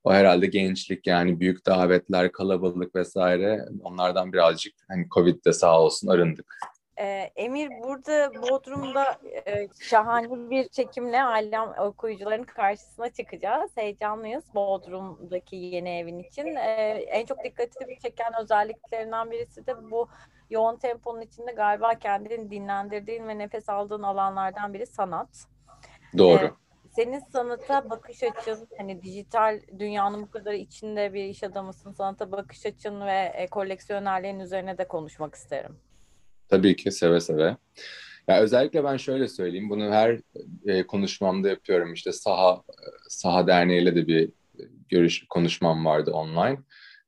O 0.08 0.12
herhalde 0.12 0.46
gençlik 0.46 1.06
yani 1.06 1.40
büyük 1.40 1.66
davetler, 1.66 2.32
kalabalık 2.32 2.94
vesaire 2.94 3.64
onlardan 3.84 4.32
birazcık 4.32 4.74
hani 4.88 5.08
Covid'de 5.08 5.52
sağ 5.52 5.80
olsun 5.80 6.08
arındık. 6.08 6.58
Ee, 7.00 7.30
Emir 7.36 7.70
burada 7.82 8.32
Bodrum'da 8.34 9.18
e, 9.46 9.68
şahane 9.80 10.50
bir 10.50 10.68
çekimle 10.68 11.22
alem 11.22 11.68
okuyucuların 11.78 12.44
karşısına 12.44 13.10
çıkacağız. 13.10 13.70
Heyecanlıyız 13.74 14.44
Bodrum'daki 14.54 15.56
yeni 15.56 15.98
evin 15.98 16.18
için. 16.18 16.46
Ee, 16.46 17.04
en 17.08 17.26
çok 17.26 17.44
dikkatimi 17.44 17.98
çeken 17.98 18.32
özelliklerinden 18.42 19.30
birisi 19.30 19.66
de 19.66 19.90
bu 19.90 20.08
yoğun 20.50 20.76
temponun 20.76 21.20
içinde 21.20 21.52
galiba 21.52 21.94
kendini 21.94 22.50
dinlendirdiğin 22.50 23.28
ve 23.28 23.38
nefes 23.38 23.68
aldığın 23.68 24.02
alanlardan 24.02 24.74
biri 24.74 24.86
sanat. 24.86 25.28
Doğru. 26.18 26.56
Senin 26.98 27.20
sanata 27.32 27.90
bakış 27.90 28.22
açın, 28.22 28.68
hani 28.78 29.02
dijital 29.02 29.60
dünyanın 29.78 30.22
bu 30.22 30.30
kadar 30.30 30.52
içinde 30.52 31.14
bir 31.14 31.24
iş 31.24 31.42
adamısın, 31.44 31.92
sanata 31.92 32.32
bakış 32.32 32.66
açın 32.66 33.00
ve 33.00 33.32
e, 33.34 33.46
koleksiyonerliğin 33.46 34.40
üzerine 34.40 34.78
de 34.78 34.88
konuşmak 34.88 35.34
isterim. 35.34 35.76
Tabii 36.48 36.76
ki 36.76 36.90
seve 36.90 37.20
seve. 37.20 37.56
Ya 38.28 38.40
özellikle 38.40 38.84
ben 38.84 38.96
şöyle 38.96 39.28
söyleyeyim, 39.28 39.70
bunu 39.70 39.92
her 39.92 40.20
e, 40.66 40.86
konuşmamda 40.86 41.48
yapıyorum. 41.48 41.92
İşte 41.92 42.12
Saha 42.12 42.62
Saha 43.08 43.46
Derneği 43.46 43.82
ile 43.82 43.96
de 43.96 44.06
bir 44.06 44.30
görüş 44.88 45.24
konuşmam 45.28 45.84
vardı 45.84 46.10
online. 46.10 46.58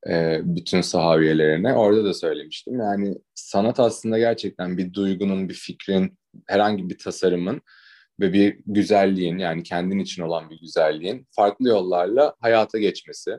E, 0.09 0.41
bütün 0.45 0.81
saha 0.81 1.19
üyelerine. 1.19 1.75
Orada 1.75 2.05
da 2.05 2.15
söylemiştim. 2.15 2.81
Yani 2.81 3.15
sanat 3.35 3.81
aslında 3.81 4.19
gerçekten 4.19 4.79
bir 4.79 4.95
duygunun, 4.95 5.49
bir 5.49 5.55
fikrin, 5.55 6.19
herhangi 6.47 6.91
bir 6.91 6.99
tasarımın 6.99 7.63
ve 8.21 8.33
bir 8.33 8.59
güzelliğin 8.67 9.39
yani 9.39 9.62
kendin 9.62 9.99
için 9.99 10.23
olan 10.23 10.50
bir 10.50 10.61
güzelliğin 10.61 11.27
farklı 11.31 11.69
yollarla 11.69 12.35
hayata 12.41 12.79
geçmesi. 12.79 13.39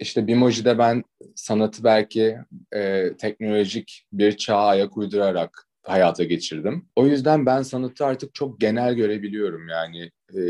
İşte 0.00 0.26
Bimoji'de 0.26 0.78
ben 0.78 1.04
sanatı 1.34 1.84
belki 1.84 2.38
e, 2.74 3.12
teknolojik 3.18 4.06
bir 4.12 4.36
çağa 4.36 4.66
ayak 4.66 4.96
uydurarak 4.96 5.68
hayata 5.82 6.24
geçirdim. 6.24 6.86
O 6.96 7.06
yüzden 7.06 7.46
ben 7.46 7.62
sanatı 7.62 8.06
artık 8.06 8.34
çok 8.34 8.60
genel 8.60 8.94
görebiliyorum 8.94 9.68
yani. 9.68 10.10
E, 10.34 10.40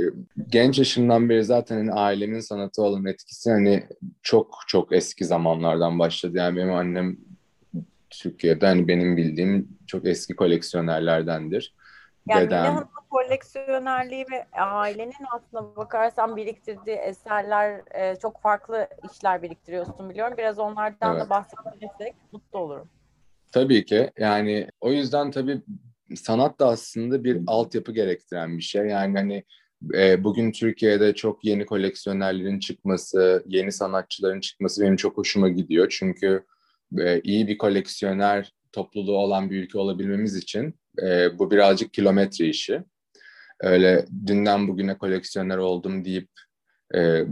genç 0.48 0.78
yaşımdan 0.78 1.28
beri 1.28 1.44
zaten 1.44 1.76
hani 1.76 1.92
ailemin 1.92 2.40
sanatı 2.40 2.82
olan 2.82 3.04
etkisi 3.04 3.50
hani 3.50 3.86
çok 4.22 4.58
çok 4.66 4.92
eski 4.92 5.24
zamanlardan 5.24 5.98
başladı. 5.98 6.36
Yani 6.36 6.56
benim 6.56 6.72
annem 6.72 7.16
Türkiye'de 8.10 8.66
hani 8.66 8.88
benim 8.88 9.16
bildiğim 9.16 9.68
çok 9.86 10.06
eski 10.06 10.36
koleksiyonerlerdendir. 10.36 11.74
Yani 12.28 12.46
Dedem, 12.46 12.88
koleksiyonerliği 13.10 14.24
ve 14.32 14.46
ailenin 14.52 15.12
aslında 15.34 15.76
bakarsan 15.76 16.36
biriktirdiği 16.36 16.96
eserler 16.96 17.82
e, 17.94 18.16
çok 18.16 18.42
farklı 18.42 18.88
işler 19.12 19.42
biriktiriyorsun 19.42 20.10
biliyorum. 20.10 20.34
Biraz 20.38 20.58
onlardan 20.58 21.16
evet. 21.16 21.24
da 21.24 21.30
bahsedebilirsek 21.30 22.14
mutlu 22.32 22.58
olurum. 22.58 22.88
Tabii 23.52 23.84
ki. 23.84 24.10
Yani 24.18 24.68
o 24.80 24.92
yüzden 24.92 25.30
tabii 25.30 25.62
sanat 26.16 26.60
da 26.60 26.68
aslında 26.68 27.24
bir 27.24 27.40
altyapı 27.46 27.92
gerektiren 27.92 28.58
bir 28.58 28.62
şey. 28.62 28.86
Yani 28.86 29.18
hani 29.18 29.44
e, 29.94 30.24
bugün 30.24 30.52
Türkiye'de 30.52 31.14
çok 31.14 31.44
yeni 31.44 31.66
koleksiyonerlerin 31.66 32.58
çıkması, 32.58 33.42
yeni 33.46 33.72
sanatçıların 33.72 34.40
çıkması 34.40 34.82
benim 34.82 34.96
çok 34.96 35.16
hoşuma 35.16 35.48
gidiyor. 35.48 35.96
Çünkü 35.98 36.44
e, 36.98 37.20
iyi 37.20 37.48
bir 37.48 37.58
koleksiyoner 37.58 38.52
topluluğu 38.72 39.18
olan 39.18 39.50
bir 39.50 39.62
ülke 39.62 39.78
olabilmemiz 39.78 40.36
için 40.36 40.74
e, 41.02 41.38
bu 41.38 41.50
birazcık 41.50 41.92
kilometre 41.92 42.46
işi 42.46 42.82
öyle 43.60 44.06
dünden 44.26 44.68
bugüne 44.68 44.98
koleksiyoner 44.98 45.56
oldum 45.58 46.04
deyip 46.04 46.28
e, 46.94 47.24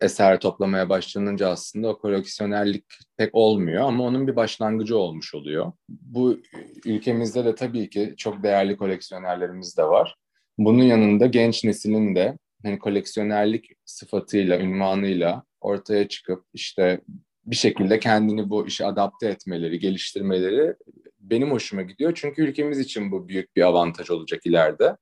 eser 0.00 0.40
toplamaya 0.40 0.88
başlanınca 0.88 1.48
aslında 1.48 1.88
o 1.88 1.98
koleksiyonerlik 1.98 2.84
pek 3.16 3.34
olmuyor 3.34 3.82
ama 3.82 4.04
onun 4.04 4.26
bir 4.26 4.36
başlangıcı 4.36 4.98
olmuş 4.98 5.34
oluyor. 5.34 5.72
Bu 5.88 6.40
ülkemizde 6.84 7.44
de 7.44 7.54
tabii 7.54 7.90
ki 7.90 8.14
çok 8.16 8.42
değerli 8.42 8.76
koleksiyonerlerimiz 8.76 9.76
de 9.78 9.84
var. 9.84 10.16
Bunun 10.58 10.82
yanında 10.82 11.26
genç 11.26 11.64
neslin 11.64 12.14
de 12.14 12.38
hani 12.62 12.78
koleksiyonerlik 12.78 13.70
sıfatıyla, 13.84 14.58
ünvanıyla 14.58 15.42
ortaya 15.60 16.08
çıkıp 16.08 16.44
işte 16.54 17.00
bir 17.44 17.56
şekilde 17.56 17.98
kendini 17.98 18.50
bu 18.50 18.66
işe 18.66 18.86
adapte 18.86 19.28
etmeleri, 19.28 19.78
geliştirmeleri 19.78 20.74
benim 21.20 21.50
hoşuma 21.50 21.82
gidiyor. 21.82 22.12
Çünkü 22.14 22.42
ülkemiz 22.42 22.78
için 22.78 23.12
bu 23.12 23.28
büyük 23.28 23.56
bir 23.56 23.62
avantaj 23.62 24.10
olacak 24.10 24.46
ileride. 24.46 24.96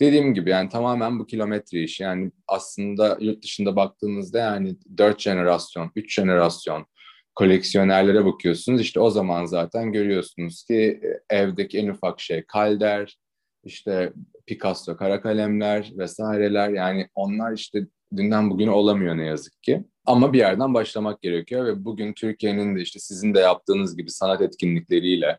Dediğim 0.00 0.34
gibi 0.34 0.50
yani 0.50 0.68
tamamen 0.68 1.18
bu 1.18 1.26
kilometre 1.26 1.82
işi. 1.82 2.02
Yani 2.02 2.32
aslında 2.48 3.18
yurt 3.20 3.42
dışında 3.42 3.76
baktığınızda 3.76 4.38
yani 4.38 4.76
dört 4.98 5.20
jenerasyon, 5.20 5.90
üç 5.96 6.14
jenerasyon 6.14 6.86
koleksiyonerlere 7.34 8.24
bakıyorsunuz. 8.24 8.80
İşte 8.80 9.00
o 9.00 9.10
zaman 9.10 9.44
zaten 9.44 9.92
görüyorsunuz 9.92 10.64
ki 10.64 11.00
e, 11.30 11.36
evdeki 11.36 11.78
en 11.78 11.88
ufak 11.88 12.20
şey 12.20 12.42
kalder, 12.42 13.18
işte 13.64 14.12
Picasso 14.46 14.96
kara 14.96 15.20
kalemler 15.20 15.92
vesaireler 15.96 16.68
yani 16.68 17.08
onlar 17.14 17.52
işte 17.52 17.86
dünden 18.16 18.50
bugüne 18.50 18.70
olamıyor 18.70 19.16
ne 19.16 19.24
yazık 19.24 19.62
ki. 19.62 19.84
Ama 20.06 20.32
bir 20.32 20.38
yerden 20.38 20.74
başlamak 20.74 21.22
gerekiyor 21.22 21.66
ve 21.66 21.84
bugün 21.84 22.12
Türkiye'nin 22.12 22.76
de 22.76 22.80
işte 22.80 22.98
sizin 22.98 23.34
de 23.34 23.40
yaptığınız 23.40 23.96
gibi 23.96 24.10
sanat 24.10 24.40
etkinlikleriyle 24.40 25.38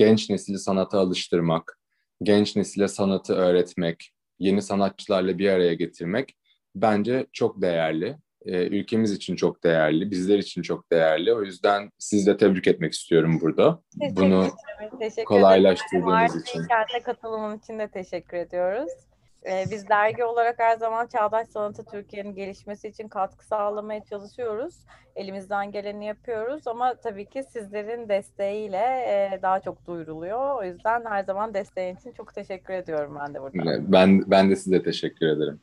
genç 0.00 0.30
nesili 0.30 0.58
sanata 0.58 0.98
alıştırmak, 0.98 1.78
genç 2.22 2.56
nesile 2.56 2.88
sanatı 2.88 3.34
öğretmek, 3.34 4.10
yeni 4.38 4.62
sanatçılarla 4.62 5.38
bir 5.38 5.48
araya 5.48 5.74
getirmek 5.74 6.36
bence 6.74 7.26
çok 7.32 7.62
değerli. 7.62 8.16
Ee, 8.44 8.66
ülkemiz 8.66 9.12
için 9.12 9.36
çok 9.36 9.64
değerli, 9.64 10.10
bizler 10.10 10.38
için 10.38 10.62
çok 10.62 10.92
değerli. 10.92 11.34
O 11.34 11.42
yüzden 11.42 11.90
sizi 11.98 12.26
de 12.26 12.36
tebrik 12.36 12.66
etmek 12.66 12.92
istiyorum 12.92 13.38
burada. 13.40 13.82
Teşekkür 14.00 14.22
Bunu 14.22 14.48
teşekkür 14.98 15.24
kolaylaştırdığınız 15.24 16.30
ederim. 16.30 16.42
için. 16.46 16.66
Kendi 16.68 17.04
katılımın 17.04 17.58
için 17.58 17.78
de 17.78 17.88
teşekkür 17.88 18.36
ediyoruz. 18.36 18.90
Ee, 19.46 19.64
biz 19.70 19.88
dergi 19.88 20.24
olarak 20.24 20.58
her 20.58 20.76
zaman 20.76 21.06
çağdaş 21.06 21.48
sanatı 21.48 21.84
Türkiye'nin 21.84 22.34
gelişmesi 22.34 22.88
için 22.88 23.08
katkı 23.08 23.46
sağlamaya 23.46 24.04
çalışıyoruz. 24.04 24.74
Elimizden 25.16 25.72
geleni 25.72 26.06
yapıyoruz 26.06 26.66
ama 26.66 26.94
tabii 26.94 27.26
ki 27.26 27.42
sizlerin 27.52 28.08
desteğiyle 28.08 28.76
e, 28.76 29.38
daha 29.42 29.60
çok 29.60 29.86
duyuruluyor. 29.86 30.56
O 30.60 30.64
yüzden 30.64 31.04
her 31.04 31.24
zaman 31.24 31.54
desteğin 31.54 31.96
için 31.96 32.12
çok 32.12 32.34
teşekkür 32.34 32.74
ediyorum 32.74 33.18
ben 33.20 33.34
de 33.34 33.42
burada. 33.42 33.92
Ben 33.92 34.30
ben 34.30 34.50
de 34.50 34.56
size 34.56 34.82
teşekkür 34.82 35.26
ederim. 35.26 35.60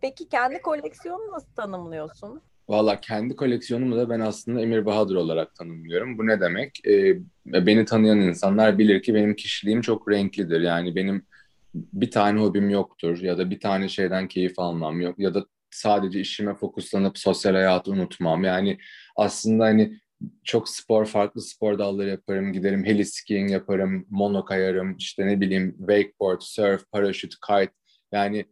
Peki 0.00 0.28
kendi 0.28 0.62
koleksiyonunu 0.62 1.32
nasıl 1.32 1.52
tanımlıyorsun? 1.52 2.40
Valla 2.68 3.00
kendi 3.00 3.36
koleksiyonumu 3.36 3.96
da 3.96 4.10
ben 4.10 4.20
aslında 4.20 4.60
Emir 4.60 4.86
Bahadır 4.86 5.14
olarak 5.14 5.54
tanımlıyorum. 5.54 6.18
Bu 6.18 6.26
ne 6.26 6.40
demek? 6.40 6.86
Ee, 6.86 7.16
beni 7.46 7.84
tanıyan 7.84 8.20
insanlar 8.20 8.78
bilir 8.78 9.02
ki 9.02 9.14
benim 9.14 9.36
kişiliğim 9.36 9.80
çok 9.80 10.10
renklidir. 10.10 10.60
Yani 10.60 10.96
benim 10.96 11.26
bir 11.74 12.10
tane 12.10 12.40
hobim 12.40 12.70
yoktur 12.70 13.18
ya 13.18 13.38
da 13.38 13.50
bir 13.50 13.60
tane 13.60 13.88
şeyden 13.88 14.28
keyif 14.28 14.58
almam 14.58 15.00
yok 15.00 15.18
ya 15.18 15.34
da 15.34 15.46
sadece 15.70 16.20
işime 16.20 16.54
fokuslanıp 16.54 17.18
sosyal 17.18 17.52
hayatı 17.52 17.90
unutmam. 17.90 18.44
Yani 18.44 18.78
aslında 19.16 19.64
hani 19.64 20.00
çok 20.44 20.68
spor, 20.68 21.06
farklı 21.06 21.42
spor 21.42 21.78
dalları 21.78 22.08
yaparım. 22.08 22.52
Giderim 22.52 22.84
heli 22.84 23.04
skiing 23.04 23.50
yaparım, 23.50 24.06
mono 24.10 24.44
kayarım, 24.44 24.96
işte 24.96 25.26
ne 25.26 25.40
bileyim 25.40 25.76
wakeboard, 25.78 26.40
surf, 26.40 26.90
paraşüt, 26.92 27.34
kite. 27.48 27.72
Yani 28.12 28.46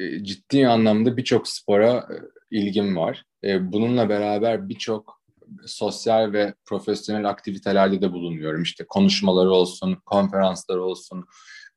e, 0.00 0.24
ciddi 0.24 0.68
anlamda 0.68 1.16
birçok 1.16 1.48
spora 1.48 2.08
e, 2.10 2.14
ilgim 2.58 2.96
var. 2.96 3.24
E, 3.44 3.72
bununla 3.72 4.08
beraber 4.08 4.68
birçok 4.68 5.18
sosyal 5.66 6.32
ve 6.32 6.54
profesyonel 6.64 7.28
aktivitelerde 7.28 8.00
de 8.00 8.12
bulunuyorum. 8.12 8.62
İşte 8.62 8.84
konuşmaları 8.88 9.50
olsun, 9.50 9.98
konferanslar 10.06 10.76
olsun. 10.76 11.24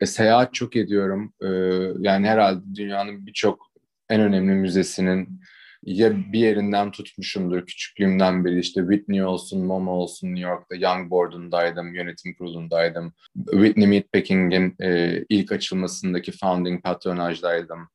E, 0.02 0.06
seyahat 0.06 0.54
çok 0.54 0.76
ediyorum. 0.76 1.34
E, 1.42 1.48
yani 2.00 2.28
herhalde 2.28 2.76
dünyanın 2.76 3.26
birçok 3.26 3.72
en 4.10 4.22
önemli 4.22 4.52
müzesinin 4.52 5.42
ya 5.84 6.34
bir 6.34 6.40
yerinden 6.40 6.92
tutmuşumdur 6.92 7.66
küçüklüğümden 7.66 8.46
beri 8.46 8.60
işte 8.60 8.82
Whitney 8.82 9.24
olsun, 9.24 9.66
MoMA 9.66 9.92
olsun 9.92 10.28
New 10.28 10.50
York'ta 10.50 10.76
Young 10.76 11.10
Board'undaydım, 11.10 11.96
yönetim 11.96 12.34
kurulundaydım. 12.34 13.14
Whitney 13.52 13.88
Meatpacking'in 13.88 14.76
e, 14.82 15.24
ilk 15.30 15.52
açılmasındaki 15.52 16.32
founding 16.32 16.84
patronajdaydım. 16.84 17.90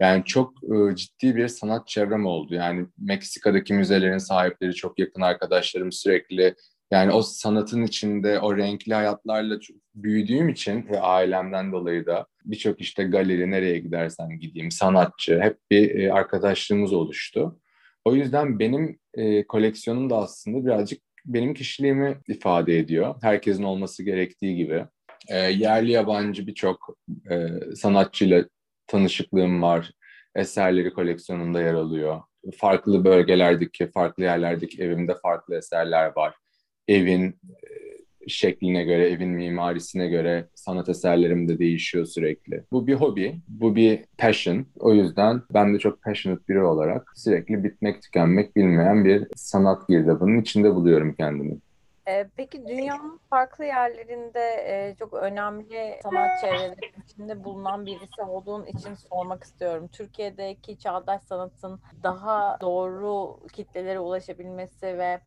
Yani 0.00 0.24
çok 0.24 0.52
e, 0.64 0.96
ciddi 0.96 1.36
bir 1.36 1.48
sanat 1.48 1.88
çevrem 1.88 2.26
oldu. 2.26 2.54
Yani 2.54 2.86
Meksika'daki 2.98 3.74
müzelerin 3.74 4.18
sahipleri 4.18 4.74
çok 4.74 4.98
yakın 4.98 5.20
arkadaşlarım 5.20 5.92
sürekli 5.92 6.54
yani 6.90 7.12
o 7.12 7.22
sanatın 7.22 7.82
içinde 7.82 8.40
o 8.40 8.56
renkli 8.56 8.94
hayatlarla 8.94 9.58
büyüdüğüm 9.94 10.48
için 10.48 10.88
ve 10.88 11.00
ailemden 11.00 11.72
dolayı 11.72 12.06
da 12.06 12.26
birçok 12.44 12.80
işte 12.80 13.04
galeri 13.04 13.50
nereye 13.50 13.78
gidersen 13.78 14.38
gideyim 14.38 14.70
sanatçı 14.70 15.40
hep 15.40 15.58
bir 15.70 16.00
e, 16.00 16.12
arkadaşlığımız 16.12 16.92
oluştu. 16.92 17.60
O 18.04 18.14
yüzden 18.14 18.58
benim 18.58 18.98
e, 19.14 19.46
koleksiyonum 19.46 20.10
da 20.10 20.16
aslında 20.16 20.66
birazcık 20.66 21.02
benim 21.24 21.54
kişiliğimi 21.54 22.18
ifade 22.28 22.78
ediyor. 22.78 23.14
Herkesin 23.22 23.62
olması 23.62 24.02
gerektiği 24.02 24.56
gibi. 24.56 24.84
E, 25.28 25.38
yerli 25.38 25.92
yabancı 25.92 26.46
birçok 26.46 26.96
e, 27.30 27.48
sanatçıyla 27.76 28.44
tanışıklığım 28.86 29.62
var. 29.62 29.90
Eserleri 30.34 30.92
koleksiyonumda 30.92 31.62
yer 31.62 31.74
alıyor. 31.74 32.20
Farklı 32.56 33.04
bölgelerdeki, 33.04 33.90
farklı 33.90 34.22
yerlerdeki 34.22 34.82
evimde 34.82 35.14
farklı 35.22 35.56
eserler 35.56 36.16
var 36.16 36.34
evin 36.88 37.28
e, 37.28 38.28
şekline 38.28 38.84
göre, 38.84 39.10
evin 39.10 39.28
mimarisine 39.28 40.08
göre 40.08 40.48
sanat 40.54 40.88
eserlerim 40.88 41.48
de 41.48 41.58
değişiyor 41.58 42.06
sürekli. 42.06 42.62
Bu 42.72 42.86
bir 42.86 42.94
hobi, 42.94 43.40
bu 43.48 43.76
bir 43.76 44.04
passion. 44.18 44.66
O 44.78 44.92
yüzden 44.92 45.42
ben 45.54 45.74
de 45.74 45.78
çok 45.78 46.02
passionate 46.02 46.48
biri 46.48 46.62
olarak 46.62 47.12
sürekli 47.16 47.64
bitmek 47.64 48.02
tükenmek 48.02 48.56
bilmeyen 48.56 49.04
bir 49.04 49.26
sanat 49.36 49.88
girdabının 49.88 50.40
içinde 50.40 50.74
buluyorum 50.74 51.14
kendimi. 51.14 51.56
E, 52.08 52.28
peki 52.36 52.68
dünyanın 52.68 53.20
farklı 53.30 53.64
yerlerinde 53.64 54.40
e, 54.40 54.94
çok 54.98 55.14
önemli 55.14 55.96
sanat 56.02 56.40
çevrelerinin 56.40 57.02
içinde 57.08 57.44
bulunan 57.44 57.86
birisi 57.86 58.22
olduğun 58.22 58.66
için 58.66 58.94
sormak 58.94 59.44
istiyorum. 59.44 59.88
Türkiye'deki 59.92 60.78
çağdaş 60.78 61.22
sanatın 61.22 61.80
daha 62.02 62.58
doğru 62.60 63.40
kitlelere 63.52 64.00
ulaşabilmesi 64.00 64.86
ve 64.86 65.20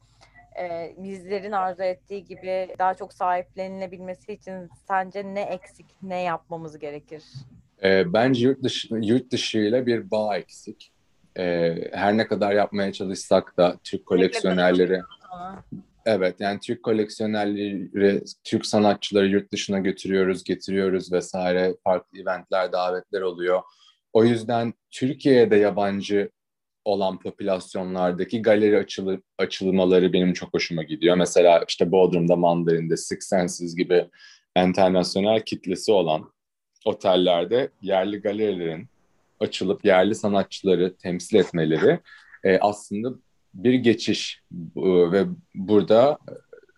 e, 0.60 0.96
bizlerin 0.98 1.52
arzu 1.52 1.84
ettiği 1.84 2.26
gibi 2.26 2.76
daha 2.80 2.94
çok 2.94 3.14
sahiplenilebilmesi 3.14 4.34
için 4.34 4.70
sence 4.88 5.24
ne 5.24 5.42
eksik, 5.42 5.86
ne 6.02 6.22
yapmamız 6.22 6.80
gerekir? 6.80 7.24
E, 7.84 8.14
bence 8.14 8.48
yurt 8.48 8.64
dışı 8.64 8.96
yurt 8.96 9.32
dışıyla 9.32 9.86
bir 9.86 10.12
bağ 10.12 10.38
eksik. 10.38 10.92
E, 11.38 11.76
her 11.94 12.18
ne 12.18 12.28
kadar 12.28 12.52
yapmaya 12.52 12.94
çalışsak 12.94 13.58
da 13.58 13.76
Türk 13.84 14.06
koleksiyonerleri 14.06 15.02
Evet 16.06 16.36
yani 16.40 16.60
Türk 16.60 16.84
koleksiyonerleri, 16.84 18.24
Türk 18.44 18.66
sanatçıları 18.66 19.28
yurt 19.28 19.52
dışına 19.52 19.80
götürüyoruz, 19.80 20.44
getiriyoruz 20.44 21.12
vesaire. 21.12 21.76
Farklı 21.84 22.20
eventler, 22.20 22.72
davetler 22.72 23.22
oluyor. 23.22 23.62
O 24.14 24.24
yüzden 24.26 24.74
Türkiye'de 24.92 25.56
yabancı 25.56 26.30
olan 26.90 27.20
popülasyonlardaki 27.20 28.42
galeri 28.42 28.78
açılı, 28.78 29.22
açılmaları 29.38 30.14
benim 30.14 30.34
çok 30.34 30.54
hoşuma 30.54 30.84
gidiyor. 30.84 31.16
Mesela 31.16 31.64
işte 31.68 31.92
Bodrum'da 31.92 32.36
Mandarin'de 32.36 32.98
Six 32.98 33.20
Senses 33.20 33.76
gibi 33.76 34.10
internasyonel 34.58 35.42
kitlesi 35.42 35.92
olan 35.92 36.32
otellerde 36.86 37.70
yerli 37.82 38.22
galerilerin 38.22 38.88
açılıp 39.40 39.86
yerli 39.86 40.16
sanatçıları 40.16 40.96
temsil 40.98 41.36
etmeleri 41.36 42.00
e, 42.44 42.58
aslında 42.60 43.10
bir 43.54 43.74
geçiş 43.74 44.42
e, 44.78 45.12
ve 45.12 45.26
burada 45.56 46.18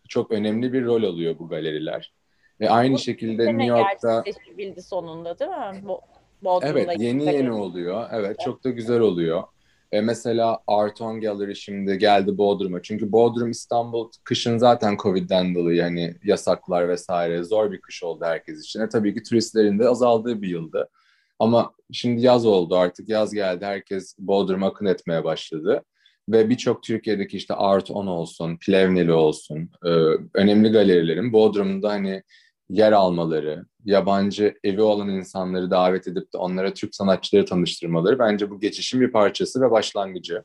çok 0.10 0.32
önemli 0.32 0.74
bir 0.74 0.86
rol 0.86 1.04
alıyor 1.04 1.40
bu 1.40 1.48
galeriler. 1.48 2.14
Ve 2.60 2.70
aynı 2.70 2.94
bu 2.94 3.00
şekilde 3.00 3.46
New 3.46 3.66
York'ta 3.66 4.24
bildi 4.58 4.82
sonunda 4.82 5.40
değil 5.40 5.52
mi? 5.52 5.88
Bu, 5.88 6.02
Bodrum'da 6.44 6.80
evet 6.80 7.00
yeni 7.00 7.26
yeni 7.26 7.52
oluyor. 7.52 8.08
Evet, 8.12 8.26
evet 8.26 8.40
çok 8.40 8.64
da 8.64 8.70
güzel 8.70 9.00
oluyor. 9.00 9.44
E, 9.92 10.02
mesela 10.02 10.60
Arton 10.68 11.22
Gallery 11.22 11.56
şimdi 11.56 11.98
geldi 11.98 12.38
Bodrum'a. 12.38 12.82
Çünkü 12.82 13.12
Bodrum 13.12 13.52
İstanbul 13.52 14.12
kışın 14.24 14.58
zaten 14.58 14.98
Covid'den 14.98 15.56
dolayı 15.56 15.82
hani 15.82 16.16
yasaklar 16.24 16.90
vesaire 16.90 17.44
zor 17.44 17.72
bir 17.72 17.82
kış 17.82 18.04
oldu 18.04 18.26
herkes 18.26 18.60
için. 18.60 18.82
E, 18.82 18.90
tabii 18.90 19.14
ki 19.14 19.24
turistlerin 19.24 19.80
de 19.80 19.90
azaldığı 19.90 20.42
bir 20.42 20.50
yıldı. 20.50 20.90
Ama 21.40 21.74
şimdi 21.92 22.22
yaz 22.22 22.46
oldu 22.46 22.76
artık 22.76 23.10
yaz 23.10 23.34
geldi 23.34 23.66
herkes 23.66 24.16
Bodrum'a 24.20 24.68
akın 24.68 24.86
etmeye 24.86 25.24
başladı. 25.24 25.84
Ve 26.30 26.50
birçok 26.50 26.84
Türkiye'deki 26.84 27.38
işte 27.38 27.54
Art 27.54 27.92
On 27.92 28.08
olsun, 28.08 28.58
Plevneli 28.58 29.14
olsun, 29.14 29.70
e, 29.86 29.90
önemli 30.34 30.70
galerilerin 30.72 31.34
Bodrum'da 31.34 31.90
hani 31.90 32.24
yer 32.72 32.92
almaları, 32.92 33.66
yabancı 33.86 34.56
evi 34.64 34.82
olan 34.82 35.10
insanları 35.10 35.72
davet 35.72 36.08
edip 36.08 36.34
de 36.34 36.38
onlara 36.38 36.74
Türk 36.74 36.96
sanatçıları 36.96 37.46
tanıştırmaları 37.46 38.20
bence 38.20 38.50
bu 38.50 38.60
geçişin 38.60 39.02
bir 39.02 39.12
parçası 39.12 39.62
ve 39.62 39.72
başlangıcı. 39.72 40.44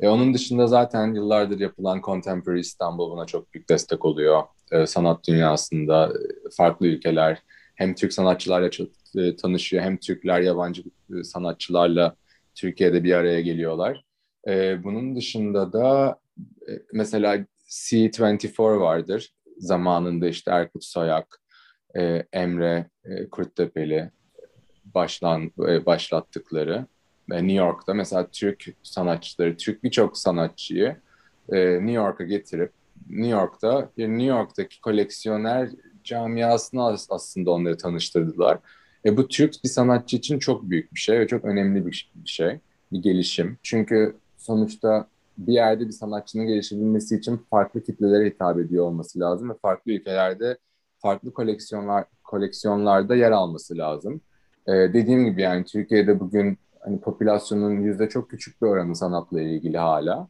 E, 0.00 0.08
onun 0.08 0.34
dışında 0.34 0.66
zaten 0.66 1.14
yıllardır 1.14 1.60
yapılan 1.60 2.00
Contemporary 2.04 2.60
İstanbul 2.60 3.10
buna 3.10 3.26
çok 3.26 3.54
büyük 3.54 3.68
destek 3.68 4.04
oluyor. 4.04 4.42
E, 4.72 4.86
sanat 4.86 5.28
dünyasında 5.28 6.06
e, 6.06 6.50
farklı 6.56 6.86
ülkeler 6.86 7.42
hem 7.74 7.94
Türk 7.94 8.12
sanatçılarla 8.12 8.70
e, 9.16 9.36
tanışıyor 9.36 9.82
hem 9.82 9.96
Türkler 9.96 10.40
yabancı 10.40 10.82
e, 11.20 11.24
sanatçılarla 11.24 12.16
Türkiye'de 12.54 13.04
bir 13.04 13.12
araya 13.12 13.40
geliyorlar. 13.40 14.04
E, 14.48 14.84
bunun 14.84 15.16
dışında 15.16 15.72
da 15.72 16.18
e, 16.68 16.72
mesela 16.92 17.46
C24 17.68 18.80
vardır. 18.80 19.30
Zamanında 19.58 20.28
işte 20.28 20.50
Erkut 20.50 20.84
Soyak, 20.84 21.43
e, 21.96 22.26
Emre 22.32 22.90
e, 23.04 23.28
Kurttepeli 23.28 24.10
başlan 24.84 25.50
e, 25.68 25.86
başlattıkları 25.86 26.86
ve 27.30 27.36
New 27.36 27.52
York'ta 27.52 27.94
mesela 27.94 28.28
Türk 28.32 28.64
sanatçıları, 28.82 29.56
Türk 29.56 29.84
birçok 29.84 30.18
sanatçıyı 30.18 30.96
e, 31.52 31.56
New 31.74 31.92
York'a 31.92 32.24
getirip 32.24 32.72
New 33.08 33.28
York'ta 33.28 33.90
New 33.98 34.24
York'taki 34.24 34.80
koleksiyoner 34.80 35.68
camiasına 36.04 36.96
aslında 37.10 37.50
onları 37.50 37.78
tanıştırdılar. 37.78 38.58
E, 39.04 39.16
bu 39.16 39.28
Türk 39.28 39.54
bir 39.64 39.68
sanatçı 39.68 40.16
için 40.16 40.38
çok 40.38 40.70
büyük 40.70 40.94
bir 40.94 41.00
şey 41.00 41.20
ve 41.20 41.26
çok 41.26 41.44
önemli 41.44 41.86
bir, 41.86 42.12
bir 42.14 42.28
şey, 42.28 42.58
bir 42.92 43.02
gelişim. 43.02 43.58
Çünkü 43.62 44.16
sonuçta 44.36 45.08
bir 45.38 45.52
yerde 45.52 45.86
bir 45.86 45.92
sanatçının 45.92 46.46
gelişebilmesi 46.46 47.16
için 47.16 47.40
farklı 47.50 47.82
kitlelere 47.82 48.26
hitap 48.26 48.58
ediyor 48.58 48.84
olması 48.84 49.20
lazım 49.20 49.50
ve 49.50 49.54
farklı 49.62 49.92
ülkelerde 49.92 50.58
farklı 51.04 51.32
koleksiyonlar 51.32 52.04
koleksiyonlarda 52.24 53.14
yer 53.14 53.32
alması 53.32 53.78
lazım. 53.78 54.20
Ee, 54.66 54.72
dediğim 54.72 55.24
gibi 55.24 55.42
yani 55.42 55.64
Türkiye'de 55.64 56.20
bugün 56.20 56.58
hani 56.80 57.00
popülasyonun 57.00 57.80
yüzde 57.80 58.08
çok 58.08 58.30
küçük 58.30 58.62
bir 58.62 58.66
oranı 58.66 58.96
sanatla 58.96 59.40
ilgili 59.40 59.78
hala. 59.78 60.28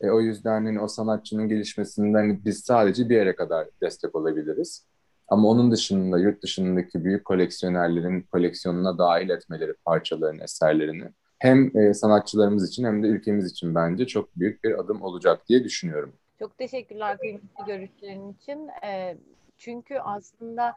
E, 0.00 0.10
o 0.10 0.20
yüzden 0.20 0.64
hani 0.64 0.80
o 0.80 0.88
sanatçının 0.88 1.48
gelişmesinden 1.48 2.18
hani 2.18 2.44
biz 2.44 2.60
sadece 2.60 3.08
bir 3.08 3.16
yere 3.16 3.34
kadar 3.34 3.68
destek 3.82 4.14
olabiliriz. 4.14 4.84
Ama 5.28 5.48
onun 5.48 5.72
dışında 5.72 6.18
yurt 6.18 6.42
dışındaki 6.42 7.04
büyük 7.04 7.24
koleksiyonerlerin 7.24 8.22
koleksiyonuna 8.22 8.98
dahil 8.98 9.28
etmeleri 9.28 9.74
parçalarını, 9.84 10.42
eserlerini 10.42 11.04
hem 11.38 11.76
e, 11.76 11.94
sanatçılarımız 11.94 12.68
için 12.68 12.84
hem 12.84 13.02
de 13.02 13.06
ülkemiz 13.06 13.50
için 13.52 13.74
bence 13.74 14.06
çok 14.06 14.36
büyük 14.36 14.64
bir 14.64 14.80
adım 14.80 15.02
olacak 15.02 15.48
diye 15.48 15.64
düşünüyorum. 15.64 16.12
Çok 16.38 16.58
teşekkürler 16.58 17.18
kıymetli 17.18 17.64
görüşlerin 17.66 18.32
için. 18.32 18.68
Ee, 18.84 19.16
çünkü 19.58 19.98
aslında 19.98 20.76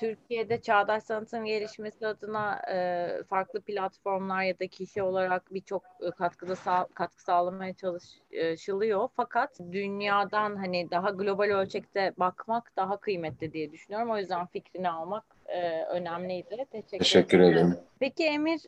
Türkiye'de 0.00 0.60
çağdaş 0.60 1.02
sanatın 1.02 1.44
gelişmesi 1.44 2.06
adına 2.06 2.60
e, 2.72 3.08
farklı 3.28 3.60
platformlar 3.60 4.42
ya 4.42 4.58
da 4.58 4.66
kişi 4.66 5.02
olarak 5.02 5.54
birçok 5.54 5.82
e, 6.00 6.10
katkıda 6.10 6.56
sağ, 6.56 6.86
katkı 6.94 7.22
sağlamaya 7.22 7.74
çalışılıyor. 7.74 9.08
Fakat 9.16 9.60
dünyadan 9.72 10.56
hani 10.56 10.90
daha 10.90 11.10
global 11.10 11.44
ölçekte 11.44 12.12
bakmak 12.16 12.76
daha 12.76 12.96
kıymetli 12.96 13.52
diye 13.52 13.72
düşünüyorum. 13.72 14.10
O 14.10 14.18
yüzden 14.18 14.46
fikrini 14.46 14.90
almak 14.90 15.24
e, 15.46 15.82
önemliydi. 15.84 16.66
Teşekkür, 16.70 16.98
Teşekkür 16.98 17.40
ederim. 17.40 17.56
ederim. 17.56 17.78
Peki 18.00 18.24
Emir, 18.24 18.60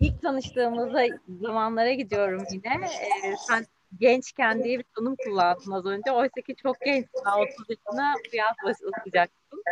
ilk 0.00 0.22
tanıştığımızda 0.22 1.06
zamanlara 1.40 1.92
gidiyorum 1.92 2.44
yine. 2.52 2.84
E, 2.84 3.36
sen 3.36 3.66
gençken 3.98 4.64
diye 4.64 4.78
bir 4.78 4.84
tanım 4.96 5.16
kullandın 5.24 5.70
az 5.70 5.86
önce. 5.86 6.12
Oysa 6.12 6.40
ki 6.46 6.56
çok 6.62 6.80
gençsin. 6.80 7.10
30 7.38 7.54
yaşına 7.68 8.14
bu 8.32 8.36
yaz 8.36 8.54
başlayacaksın. 8.64 9.62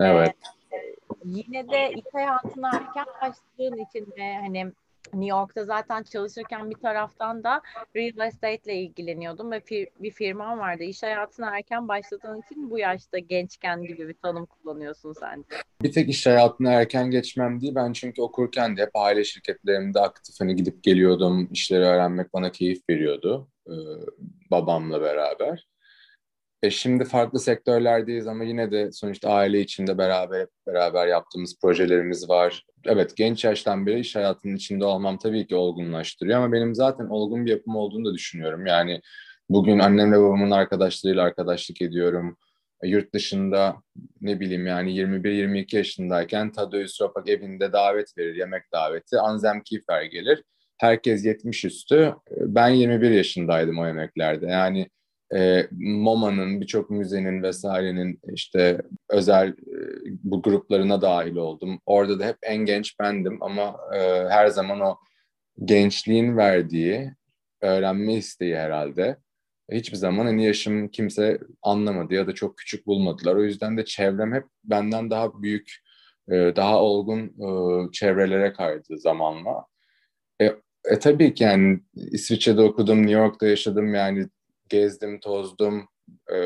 Evet. 0.00 0.36
Ee, 0.72 0.94
yine 1.24 1.68
de 1.68 1.92
iş 1.92 2.04
hayatına 2.12 2.70
erken 2.74 3.06
başladığın 3.22 3.84
için 3.84 4.06
de 4.06 4.34
hani 4.40 4.72
New 5.14 5.30
York'ta 5.36 5.64
zaten 5.64 6.02
çalışırken 6.02 6.70
bir 6.70 6.74
taraftan 6.74 7.44
da 7.44 7.60
real 7.96 8.28
estate 8.28 8.72
ile 8.72 8.74
ilgileniyordum 8.74 9.50
ve 9.50 9.56
fir- 9.56 9.90
bir 9.98 10.10
firman 10.10 10.58
vardı. 10.58 10.82
İş 10.82 11.02
hayatına 11.02 11.56
erken 11.56 11.88
başladığın 11.88 12.40
için 12.42 12.70
bu 12.70 12.78
yaşta 12.78 13.18
gençken 13.18 13.82
gibi 13.82 14.08
bir 14.08 14.14
tanım 14.14 14.46
kullanıyorsun 14.46 15.12
sence. 15.12 15.42
Bir 15.82 15.92
tek 15.92 16.08
iş 16.08 16.26
hayatına 16.26 16.72
erken 16.72 17.10
geçmem 17.10 17.60
değil. 17.60 17.74
Ben 17.74 17.92
çünkü 17.92 18.22
okurken 18.22 18.76
de 18.76 18.82
hep 18.82 18.90
aile 18.94 19.24
şirketlerinde 19.24 20.00
aktif 20.00 20.40
hani 20.40 20.56
gidip 20.56 20.82
geliyordum. 20.82 21.48
İşleri 21.52 21.84
öğrenmek 21.84 22.32
bana 22.32 22.52
keyif 22.52 22.82
veriyordu. 22.90 23.48
Ee, 23.68 23.72
babamla 24.50 25.02
beraber. 25.02 25.66
E 26.62 26.70
şimdi 26.70 27.04
farklı 27.04 27.40
sektörlerdeyiz 27.40 28.26
ama 28.26 28.44
yine 28.44 28.70
de 28.70 28.92
sonuçta 28.92 29.30
aile 29.30 29.60
içinde 29.60 29.98
beraber 29.98 30.46
beraber 30.66 31.06
yaptığımız 31.06 31.58
projelerimiz 31.62 32.28
var. 32.28 32.64
Evet 32.84 33.16
genç 33.16 33.44
yaştan 33.44 33.86
beri 33.86 34.00
iş 34.00 34.16
hayatının 34.16 34.56
içinde 34.56 34.84
olmam 34.84 35.18
tabii 35.18 35.46
ki 35.46 35.56
olgunlaştırıyor 35.56 36.38
ama 36.38 36.52
benim 36.52 36.74
zaten 36.74 37.06
olgun 37.06 37.46
bir 37.46 37.50
yapım 37.50 37.76
olduğunu 37.76 38.04
da 38.04 38.14
düşünüyorum. 38.14 38.66
Yani 38.66 39.00
bugün 39.48 39.78
annemle 39.78 40.18
babamın 40.18 40.50
arkadaşlarıyla 40.50 41.22
arkadaşlık 41.22 41.82
ediyorum. 41.82 42.36
E, 42.82 42.88
yurt 42.88 43.14
dışında 43.14 43.76
ne 44.20 44.40
bileyim 44.40 44.66
yani 44.66 44.92
21-22 44.96 45.76
yaşındayken 45.76 46.52
Tadeusz 46.52 47.00
Ropak 47.00 47.28
evinde 47.28 47.72
davet 47.72 48.18
verir, 48.18 48.34
yemek 48.34 48.72
daveti. 48.72 49.18
Anzem 49.18 49.62
Kiefer 49.62 50.02
gelir. 50.02 50.44
Herkes 50.78 51.24
70 51.24 51.64
üstü. 51.64 52.14
Ben 52.30 52.68
21 52.68 53.10
yaşındaydım 53.10 53.78
o 53.78 53.86
yemeklerde. 53.86 54.46
Yani 54.46 54.88
e, 55.34 55.68
MoMA'nın, 55.80 56.60
birçok 56.60 56.90
müzenin 56.90 57.42
vesairenin 57.42 58.20
işte 58.32 58.82
özel 59.10 59.48
e, 59.48 59.54
bu 60.24 60.42
gruplarına 60.42 61.02
dahil 61.02 61.36
oldum. 61.36 61.80
Orada 61.86 62.18
da 62.20 62.26
hep 62.26 62.36
en 62.42 62.56
genç 62.56 63.00
bendim 63.00 63.42
ama 63.42 63.76
e, 63.94 63.98
her 64.28 64.46
zaman 64.46 64.80
o 64.80 64.96
gençliğin 65.64 66.36
verdiği 66.36 67.12
öğrenme 67.62 68.14
isteği 68.14 68.56
herhalde. 68.56 69.16
Hiçbir 69.72 69.96
zaman 69.96 70.26
hani 70.26 70.44
yaşım 70.44 70.88
kimse 70.88 71.38
anlamadı 71.62 72.14
ya 72.14 72.26
da 72.26 72.34
çok 72.34 72.58
küçük 72.58 72.86
bulmadılar. 72.86 73.36
O 73.36 73.44
yüzden 73.44 73.76
de 73.76 73.84
çevrem 73.84 74.34
hep 74.34 74.44
benden 74.64 75.10
daha 75.10 75.42
büyük, 75.42 75.72
e, 76.28 76.34
daha 76.56 76.82
olgun 76.82 77.18
e, 77.26 77.92
çevrelere 77.92 78.52
kaydı 78.52 78.98
zamanla. 78.98 79.66
E, 80.40 80.44
e 80.84 80.98
tabii 80.98 81.34
ki 81.34 81.44
yani 81.44 81.80
İsviçre'de 81.94 82.62
okudum, 82.62 82.98
New 82.98 83.12
York'ta 83.12 83.46
yaşadım 83.46 83.94
yani 83.94 84.28
gezdim, 84.68 85.20
tozdum. 85.20 85.88
E, 86.32 86.36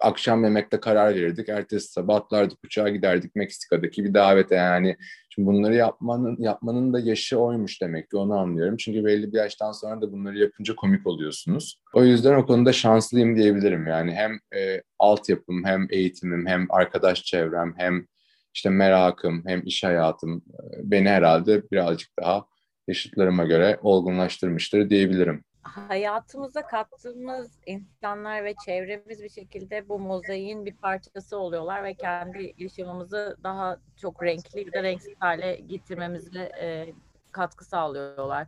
akşam 0.00 0.44
yemekte 0.44 0.80
karar 0.80 1.14
verirdik. 1.14 1.48
Ertesi 1.48 1.92
sabah 1.92 2.16
atlardık 2.16 2.58
uçağa 2.64 2.88
giderdik 2.88 3.36
Meksika'daki 3.36 4.04
bir 4.04 4.14
davete 4.14 4.54
yani. 4.54 4.96
Şimdi 5.30 5.48
bunları 5.48 5.74
yapmanın 5.74 6.36
yapmanın 6.38 6.92
da 6.92 7.00
yaşı 7.00 7.38
oymuş 7.38 7.82
demek 7.82 8.10
ki 8.10 8.16
onu 8.16 8.38
anlıyorum. 8.38 8.76
Çünkü 8.76 9.04
belli 9.04 9.32
bir 9.32 9.38
yaştan 9.38 9.72
sonra 9.72 10.00
da 10.00 10.12
bunları 10.12 10.38
yapınca 10.38 10.74
komik 10.74 11.06
oluyorsunuz. 11.06 11.82
O 11.94 12.04
yüzden 12.04 12.34
o 12.34 12.46
konuda 12.46 12.72
şanslıyım 12.72 13.36
diyebilirim. 13.36 13.86
Yani 13.86 14.12
hem 14.12 14.32
e, 14.60 14.82
altyapım, 14.98 15.64
hem 15.64 15.86
eğitimim, 15.90 16.46
hem 16.46 16.66
arkadaş 16.70 17.24
çevrem, 17.24 17.74
hem 17.76 18.06
işte 18.54 18.70
merakım, 18.70 19.42
hem 19.46 19.62
iş 19.66 19.84
hayatım 19.84 20.36
e, 20.36 20.90
beni 20.90 21.08
herhalde 21.08 21.70
birazcık 21.70 22.10
daha 22.20 22.49
yaşıtlarıma 22.90 23.44
göre 23.44 23.78
olgunlaştırmıştır 23.82 24.90
diyebilirim 24.90 25.44
hayatımıza 25.62 26.66
kattığımız 26.66 27.58
insanlar 27.66 28.44
ve 28.44 28.54
çevremiz 28.64 29.22
bir 29.22 29.28
şekilde 29.28 29.88
bu 29.88 29.98
mozaiğin 29.98 30.66
bir 30.66 30.74
parçası 30.74 31.38
oluyorlar 31.38 31.84
ve 31.84 31.94
kendi 31.94 32.54
yaşamımızı 32.58 33.36
daha 33.42 33.76
çok 33.96 34.22
renkli 34.22 34.66
ya 34.66 34.72
da 34.72 34.82
renksiz 34.82 35.14
hale 35.20 35.54
getirmemize 35.54 36.52
e, 36.60 36.92
katkı 37.32 37.64
sağlıyorlar. 37.64 38.46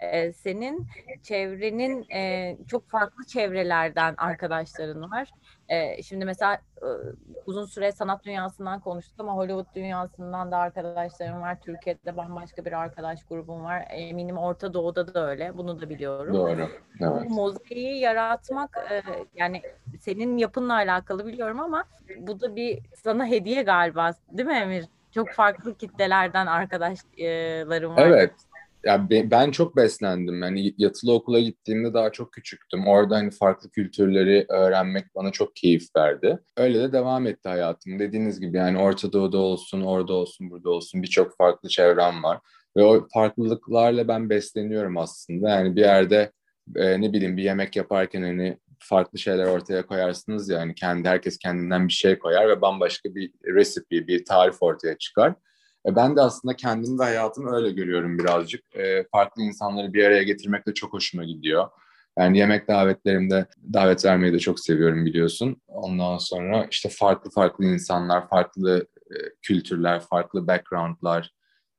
E, 0.00 0.32
senin 0.32 0.86
çevrenin 1.22 2.10
e, 2.10 2.56
çok 2.68 2.90
farklı 2.90 3.26
çevrelerden 3.26 4.14
arkadaşların 4.18 5.10
var. 5.10 5.30
E, 5.72 6.02
şimdi 6.02 6.24
mesela 6.24 6.54
e, 6.82 6.88
uzun 7.46 7.64
süre 7.64 7.92
sanat 7.92 8.24
dünyasından 8.24 8.80
konuştuk 8.80 9.20
ama 9.20 9.36
Hollywood 9.36 9.66
dünyasından 9.74 10.52
da 10.52 10.56
arkadaşlarım 10.56 11.42
var. 11.42 11.60
Türkiye'de 11.60 12.16
bambaşka 12.16 12.64
bir 12.64 12.72
arkadaş 12.72 13.24
grubum 13.24 13.64
var. 13.64 13.84
Eminim 13.90 14.38
Orta 14.38 14.74
Doğu'da 14.74 15.14
da 15.14 15.28
öyle. 15.28 15.58
Bunu 15.58 15.80
da 15.80 15.88
biliyorum. 15.88 16.34
Doğru. 16.34 16.68
Evet. 17.00 17.24
Bu 17.24 17.34
mozaiği 17.34 18.00
yaratmak 18.00 18.78
e, 18.90 19.02
yani 19.34 19.62
senin 20.00 20.38
yapınla 20.38 20.74
alakalı 20.74 21.26
biliyorum 21.26 21.60
ama 21.60 21.84
bu 22.18 22.40
da 22.40 22.56
bir 22.56 22.78
sana 22.96 23.26
hediye 23.26 23.62
galiba 23.62 24.10
değil 24.30 24.48
mi 24.48 24.54
Emir? 24.54 24.84
Çok 25.10 25.30
farklı 25.30 25.74
kitlelerden 25.76 26.46
arkadaşlarım 26.46 27.96
var. 27.96 28.06
Evet 28.06 28.32
ya 28.84 29.08
ben 29.10 29.50
çok 29.50 29.76
beslendim. 29.76 30.42
Yani 30.42 30.74
yatılı 30.78 31.12
okula 31.12 31.40
gittiğimde 31.40 31.94
daha 31.94 32.12
çok 32.12 32.32
küçüktüm. 32.32 32.86
Orada 32.86 33.16
hani 33.16 33.30
farklı 33.30 33.70
kültürleri 33.70 34.46
öğrenmek 34.48 35.04
bana 35.14 35.30
çok 35.32 35.56
keyif 35.56 35.82
verdi. 35.96 36.38
Öyle 36.56 36.80
de 36.80 36.92
devam 36.92 37.26
etti 37.26 37.48
hayatım. 37.48 37.98
Dediğiniz 37.98 38.40
gibi 38.40 38.56
yani 38.56 38.78
Orta 38.78 39.12
Doğu'da 39.12 39.38
olsun, 39.38 39.80
orada 39.80 40.12
olsun, 40.12 40.50
burada 40.50 40.70
olsun 40.70 41.02
birçok 41.02 41.36
farklı 41.36 41.68
çevrem 41.68 42.22
var. 42.22 42.38
Ve 42.76 42.82
o 42.82 43.08
farklılıklarla 43.14 44.08
ben 44.08 44.30
besleniyorum 44.30 44.96
aslında. 44.98 45.48
Yani 45.48 45.76
bir 45.76 45.80
yerde 45.80 46.32
e, 46.76 47.00
ne 47.00 47.12
bileyim 47.12 47.36
bir 47.36 47.42
yemek 47.42 47.76
yaparken 47.76 48.22
hani 48.22 48.58
farklı 48.78 49.18
şeyler 49.18 49.46
ortaya 49.46 49.86
koyarsınız 49.86 50.48
ya 50.48 50.60
hani 50.60 50.74
kendi 50.74 51.08
herkes 51.08 51.38
kendinden 51.38 51.88
bir 51.88 51.92
şey 51.92 52.18
koyar 52.18 52.48
ve 52.48 52.60
bambaşka 52.60 53.14
bir 53.14 53.32
recipe, 53.44 54.06
bir 54.06 54.24
tarif 54.24 54.62
ortaya 54.62 54.98
çıkar. 54.98 55.34
E, 55.86 55.96
ben 55.96 56.16
de 56.16 56.20
aslında 56.20 56.56
kendimi 56.56 56.98
ve 56.98 57.04
hayatımı 57.04 57.56
öyle 57.56 57.70
görüyorum 57.70 58.18
birazcık. 58.18 58.76
E, 58.76 59.06
farklı 59.12 59.42
insanları 59.42 59.92
bir 59.92 60.04
araya 60.04 60.22
getirmek 60.22 60.66
de 60.66 60.74
çok 60.74 60.92
hoşuma 60.92 61.24
gidiyor. 61.24 61.68
Yani 62.18 62.38
yemek 62.38 62.68
davetlerimde 62.68 63.46
davet 63.72 64.04
vermeyi 64.04 64.32
de 64.32 64.38
çok 64.38 64.60
seviyorum 64.60 65.06
biliyorsun. 65.06 65.56
Ondan 65.68 66.18
sonra 66.18 66.66
işte 66.70 66.88
farklı 66.88 67.30
farklı 67.30 67.64
insanlar, 67.64 68.28
farklı 68.28 68.86
e, 69.10 69.14
kültürler, 69.42 70.00
farklı 70.00 70.46
backgroundlar, 70.46 71.30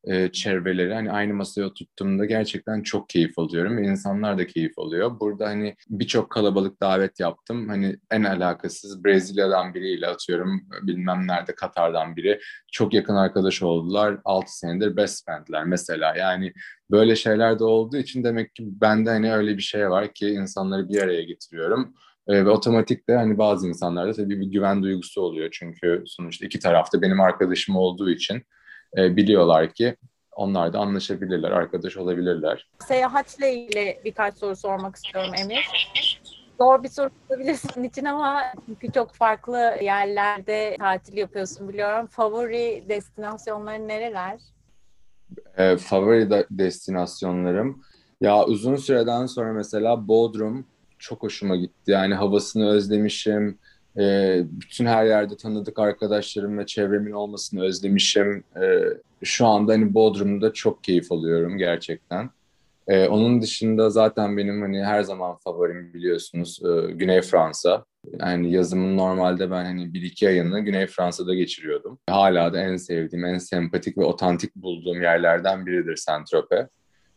e, 0.08 0.32
çevreleri 0.32 0.94
hani 0.94 1.12
aynı 1.12 1.34
masaya 1.34 1.64
oturttuğumda 1.64 2.26
gerçekten 2.26 2.84
çok 2.84 3.10
keyif 3.10 3.40
alıyorum 3.40 3.78
ve 3.78 3.84
insanlar 3.84 4.38
da 4.38 4.48
keyif 4.48 4.80
alıyor. 4.80 5.20
Burada 5.20 5.48
hani 5.48 5.76
birçok 5.90 6.30
kalabalık 6.30 6.82
davet 6.82 7.20
yaptım. 7.20 7.70
Hani 7.70 7.98
en 8.12 8.24
alakasız 8.24 9.06
Brezilya'dan 9.06 9.74
biriyle 9.74 10.08
atıyorum 10.08 10.62
bilmem 10.82 11.28
nerede 11.28 11.56
Katar'dan 11.56 12.16
biri. 12.16 12.40
Çok 12.72 12.94
yakın 12.94 13.16
arkadaş 13.16 13.64
oldular. 13.64 14.18
6 14.26 14.58
senedir 14.58 14.98
best 14.98 15.26
friendler 15.26 15.64
mesela. 15.66 16.16
Yani 16.16 16.54
böyle 16.92 17.16
şeyler 17.16 17.60
de 17.60 17.64
olduğu 17.64 17.98
için 17.98 18.24
demek 18.24 18.56
ki 18.56 18.64
bende 18.66 19.10
hani 19.10 19.34
öyle 19.34 19.58
bir 19.58 19.64
şey 19.64 19.90
var 19.90 20.14
ki 20.14 20.30
insanları 20.30 20.90
bir 20.90 21.02
araya 21.02 21.24
getiriyorum. 21.24 21.94
E, 22.28 22.46
ve 22.46 22.50
otomatik 22.50 23.10
de 23.10 23.16
hani 23.16 23.38
bazı 23.38 23.68
insanlarda 23.68 24.14
tabii 24.14 24.40
bir 24.40 24.48
güven 24.48 24.84
duygusu 24.84 25.22
oluyor. 25.22 25.50
Çünkü 25.52 26.04
sonuçta 26.06 26.46
iki 26.46 26.60
tarafta 26.60 27.02
benim 27.02 27.22
arkadaşım 27.22 27.76
olduğu 27.76 28.10
için 28.10 28.44
e, 28.98 29.16
biliyorlar 29.16 29.74
ki 29.74 29.96
onlar 30.36 30.74
da 30.74 30.80
anlaşabilirler, 30.80 31.52
arkadaş 31.52 31.98
olabilirler. 31.98 32.68
Seyahatle 32.88 33.54
ilgili 33.54 34.02
birkaç 34.06 34.38
soru 34.38 34.56
sormak 34.56 34.96
istiyorum 34.96 35.32
Emir. 35.42 35.92
Zor 36.62 36.84
bir 36.84 36.90
soru 36.90 37.10
olabilir 37.30 37.56
senin 37.56 37.90
için 37.90 38.06
ama 38.06 38.42
çünkü 38.66 38.92
çok 38.92 39.14
farklı 39.14 39.78
yerlerde 39.82 40.76
tatil 40.80 41.18
yapıyorsun 41.18 41.70
biliyorum. 41.70 42.08
Favori 42.08 42.84
destinasyonların 42.90 43.88
nereler? 43.88 44.40
E, 45.58 45.78
favori 45.78 46.30
de 46.30 46.48
destinasyonlarım 46.52 47.84
ya 48.22 48.46
uzun 48.46 48.76
süreden 48.76 49.26
sonra 49.26 49.54
mesela 49.54 50.08
Bodrum 50.08 50.66
çok 51.00 51.24
hoşuma 51.24 51.56
gitti. 51.56 51.92
Yani 51.92 52.16
havasını 52.16 52.70
özlemişim 52.70 53.60
e, 54.00 54.40
bütün 54.46 54.86
her 54.86 55.06
yerde 55.06 55.38
tanıdık 55.38 55.80
arkadaşlarım 55.80 56.58
ve 56.58 56.66
çevremin 56.66 57.12
olmasını 57.12 57.64
özlemişim. 57.64 58.44
E, 58.62 58.84
şu 59.24 59.46
anda 59.46 59.74
hani 59.74 59.94
Bodrum'da 59.94 60.54
çok 60.54 60.84
keyif 60.84 61.12
alıyorum 61.12 61.58
gerçekten. 61.58 62.30
E, 62.88 63.08
onun 63.08 63.42
dışında 63.42 63.90
zaten 63.90 64.38
benim 64.38 64.62
hani 64.62 64.84
her 64.84 65.04
zaman 65.04 65.38
favorim 65.44 65.94
biliyorsunuz 65.94 66.60
e, 66.64 66.92
Güney 66.92 67.22
Fransa. 67.22 67.86
Yani 68.20 68.52
yazımın 68.52 68.98
normalde 68.98 69.52
ben 69.52 69.66
hani 69.66 69.94
bir 69.94 70.02
iki 70.02 70.28
ayını 70.28 70.60
Güney 70.60 70.88
Fransa'da 70.88 71.34
geçiriyordum. 71.34 72.00
Hala 72.10 72.54
da 72.54 72.62
en 72.62 72.76
sevdiğim, 72.76 73.26
en 73.26 73.38
sempatik 73.38 73.98
ve 73.98 74.04
otantik 74.04 74.56
bulduğum 74.56 75.02
yerlerden 75.02 75.66
biridir 75.66 75.96
Saint-Tropez 75.96 76.68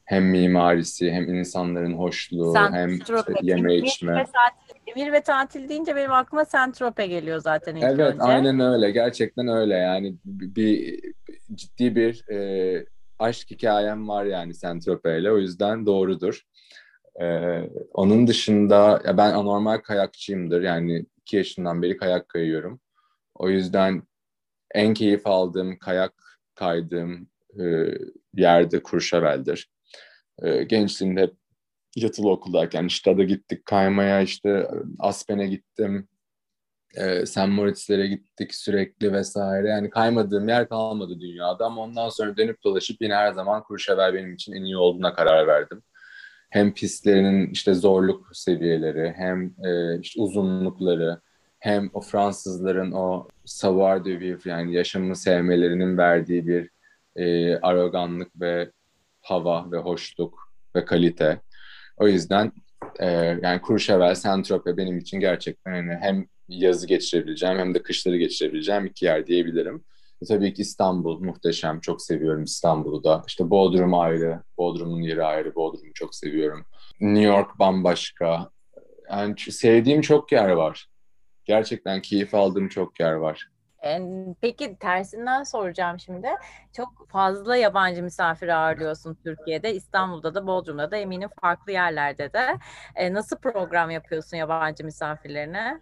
hem 0.06 0.24
mimarisi 0.24 1.12
hem 1.12 1.34
insanların 1.34 1.92
hoşluğu 1.92 2.54
hem 2.72 2.94
işte 2.94 3.14
yeme 3.42 3.76
içme. 3.76 4.26
Emir 4.96 5.12
ve 5.12 5.20
tatil 5.20 5.68
deyince 5.68 5.96
benim 5.96 6.12
aklıma 6.12 6.44
Saint-Tropez 6.44 7.08
geliyor 7.08 7.38
zaten 7.38 7.76
ilk 7.76 7.84
evet, 7.84 8.14
önce. 8.14 8.22
aynen 8.22 8.60
öyle. 8.60 8.90
Gerçekten 8.90 9.48
öyle 9.48 9.74
yani 9.74 10.16
bir, 10.24 11.00
ciddi 11.54 11.96
bir 11.96 12.28
e, 12.30 12.86
aşk 13.18 13.50
hikayem 13.50 14.08
var 14.08 14.24
yani 14.24 14.54
Saint-Tropez 14.54 15.20
ile. 15.20 15.32
O 15.32 15.38
yüzden 15.38 15.86
doğrudur. 15.86 16.42
Ee, 17.20 17.70
onun 17.94 18.26
dışında 18.26 19.02
ya 19.04 19.16
ben 19.16 19.32
anormal 19.32 19.78
kayakçıyımdır. 19.78 20.62
Yani 20.62 21.06
iki 21.20 21.36
yaşından 21.36 21.82
beri 21.82 21.96
kayak 21.96 22.28
kayıyorum. 22.28 22.80
O 23.34 23.50
yüzden 23.50 24.02
en 24.74 24.94
keyif 24.94 25.26
aldığım 25.26 25.78
kayak 25.78 26.12
kaydığım 26.54 27.28
e, 27.60 27.64
yerde 28.34 28.82
Kurşevel'dir. 28.82 29.70
E, 30.42 30.62
gençliğimde 30.62 31.22
hep 31.22 31.34
yatılı 31.96 32.30
okuldayken 32.30 32.84
işte 32.84 33.18
da 33.18 33.24
gittik 33.24 33.66
kaymaya 33.66 34.20
işte 34.20 34.70
Aspen'e 34.98 35.46
gittim. 35.46 36.08
E, 36.96 37.26
St. 37.26 37.48
Moritz'lere 37.48 38.06
gittik 38.06 38.54
sürekli 38.54 39.12
vesaire. 39.12 39.68
Yani 39.68 39.90
kaymadığım 39.90 40.48
yer 40.48 40.68
kalmadı 40.68 41.20
dünyada 41.20 41.66
ama 41.66 41.82
ondan 41.82 42.08
sonra 42.08 42.36
dönüp 42.36 42.64
dolaşıp 42.64 42.96
yine 43.00 43.14
her 43.14 43.32
zaman 43.32 43.62
Kurşevel 43.62 44.14
benim 44.14 44.34
için 44.34 44.52
en 44.52 44.62
iyi 44.62 44.76
olduğuna 44.76 45.14
karar 45.14 45.46
verdim. 45.46 45.82
Hem 46.50 46.74
pistlerinin 46.74 47.50
işte 47.50 47.74
zorluk 47.74 48.30
seviyeleri 48.32 49.14
hem 49.16 49.54
e, 49.64 50.00
işte 50.00 50.22
uzunlukları 50.22 51.20
hem 51.58 51.90
o 51.92 52.00
Fransızların 52.00 52.92
o 52.92 53.28
savoir 53.44 54.04
de 54.04 54.20
vivre 54.20 54.50
yani 54.50 54.74
yaşamı 54.74 55.16
sevmelerinin 55.16 55.98
verdiği 55.98 56.46
bir 56.46 56.70
e, 57.16 57.56
aroganlık 57.56 58.40
ve 58.40 58.70
hava 59.20 59.70
ve 59.72 59.78
hoşluk 59.78 60.52
ve 60.76 60.84
kalite. 60.84 61.40
O 61.96 62.08
yüzden 62.08 62.52
e, 62.98 63.06
yani 63.42 63.60
Courchevel, 63.66 64.14
Saint-Tropez 64.14 64.76
benim 64.76 64.98
için 64.98 65.20
gerçekten 65.20 65.72
hani 65.72 65.98
hem 66.00 66.26
yazı 66.48 66.86
geçirebileceğim 66.86 67.58
hem 67.58 67.74
de 67.74 67.82
kışları 67.82 68.16
geçirebileceğim 68.16 68.86
iki 68.86 69.04
yer 69.04 69.26
diyebilirim. 69.26 69.84
E, 70.22 70.26
tabii 70.26 70.54
ki 70.54 70.62
İstanbul 70.62 71.20
muhteşem. 71.20 71.80
Çok 71.80 72.02
seviyorum 72.02 72.42
İstanbul'u 72.44 73.04
da. 73.04 73.22
İşte 73.26 73.50
Bodrum 73.50 73.94
ayrı. 73.94 74.42
Bodrum'un 74.58 75.00
yeri 75.00 75.24
ayrı. 75.24 75.54
Bodrum'u 75.54 75.92
çok 75.94 76.14
seviyorum. 76.14 76.64
New 77.00 77.26
York 77.26 77.58
bambaşka. 77.58 78.50
Yani 79.10 79.34
sevdiğim 79.38 80.00
çok 80.00 80.32
yer 80.32 80.48
var. 80.48 80.86
Gerçekten 81.44 82.02
keyif 82.02 82.34
aldığım 82.34 82.68
çok 82.68 83.00
yer 83.00 83.12
var. 83.12 83.48
Peki 84.40 84.76
tersinden 84.78 85.42
soracağım 85.42 86.00
şimdi. 86.00 86.28
Çok 86.76 87.08
fazla 87.08 87.56
yabancı 87.56 88.02
misafir 88.02 88.48
ağırlıyorsun 88.48 89.14
Türkiye'de, 89.24 89.74
İstanbul'da 89.74 90.34
da, 90.34 90.46
Bodrum'da 90.46 90.90
da 90.90 90.96
eminim 90.96 91.28
farklı 91.40 91.72
yerlerde 91.72 92.32
de. 92.32 92.58
Nasıl 93.12 93.36
program 93.36 93.90
yapıyorsun 93.90 94.36
yabancı 94.36 94.84
misafirlerine? 94.84 95.80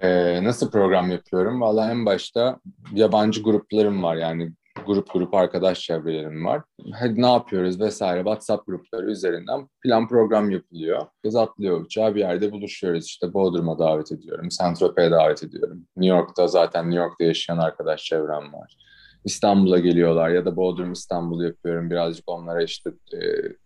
Ee, 0.00 0.44
nasıl 0.44 0.70
program 0.70 1.10
yapıyorum? 1.10 1.60
Valla 1.60 1.90
en 1.90 2.06
başta 2.06 2.58
yabancı 2.92 3.42
gruplarım 3.42 4.02
var 4.02 4.16
yani 4.16 4.52
grup 4.86 5.12
grup 5.12 5.34
arkadaş 5.34 5.80
çevrelerim 5.80 6.44
var. 6.44 6.62
Hadi 6.92 7.22
ne 7.22 7.32
yapıyoruz 7.32 7.80
vesaire 7.80 8.18
WhatsApp 8.18 8.66
grupları 8.66 9.10
üzerinden 9.10 9.68
plan 9.82 10.08
program 10.08 10.50
yapılıyor. 10.50 11.06
Biz 11.24 11.36
atlıyor 11.36 11.80
uçağa 11.80 12.14
bir 12.14 12.20
yerde 12.20 12.52
buluşuyoruz. 12.52 13.06
İşte 13.06 13.34
Bodrum'a 13.34 13.78
davet 13.78 14.12
ediyorum, 14.12 14.50
Saint-Tropez'e 14.50 15.10
davet 15.10 15.42
ediyorum. 15.42 15.86
New 15.96 16.16
York'ta 16.16 16.46
zaten 16.46 16.90
New 16.90 17.02
York'ta 17.02 17.24
yaşayan 17.24 17.58
arkadaş 17.58 18.04
çevrem 18.04 18.52
var. 18.52 18.76
İstanbul'a 19.24 19.78
geliyorlar 19.78 20.28
ya 20.28 20.44
da 20.44 20.56
Bodrum 20.56 20.92
İstanbul 20.92 21.42
yapıyorum. 21.42 21.90
Birazcık 21.90 22.24
onlara 22.30 22.62
işte 22.62 22.90
e, 23.12 23.18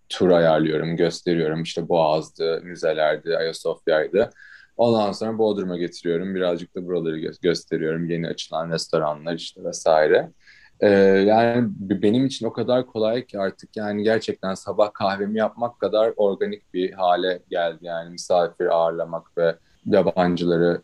tur 0.09 0.31
ayarlıyorum, 0.31 0.96
gösteriyorum. 0.96 1.62
İşte 1.62 1.88
Boğaz'dı, 1.88 2.61
müzelerdi, 2.64 3.37
Ayasofya'ydı. 3.37 4.31
Ondan 4.76 5.12
sonra 5.12 5.38
Bodrum'a 5.38 5.78
getiriyorum. 5.78 6.35
Birazcık 6.35 6.74
da 6.76 6.87
buraları 6.87 7.18
gö- 7.18 7.42
gösteriyorum. 7.42 8.11
Yeni 8.11 8.28
açılan 8.28 8.70
restoranlar 8.70 9.35
işte 9.35 9.64
vesaire. 9.64 10.31
Ee, 10.80 10.88
yani 11.26 11.68
benim 11.80 12.26
için 12.26 12.46
o 12.46 12.52
kadar 12.52 12.86
kolay 12.86 13.26
ki 13.26 13.38
artık 13.40 13.76
yani 13.76 14.02
gerçekten 14.02 14.54
sabah 14.54 14.92
kahvemi 14.92 15.38
yapmak 15.38 15.80
kadar 15.80 16.12
organik 16.16 16.74
bir 16.74 16.92
hale 16.92 17.42
geldi. 17.50 17.78
Yani 17.80 18.10
misafir 18.10 18.66
ağırlamak 18.66 19.38
ve 19.38 19.54
yabancıları 19.86 20.82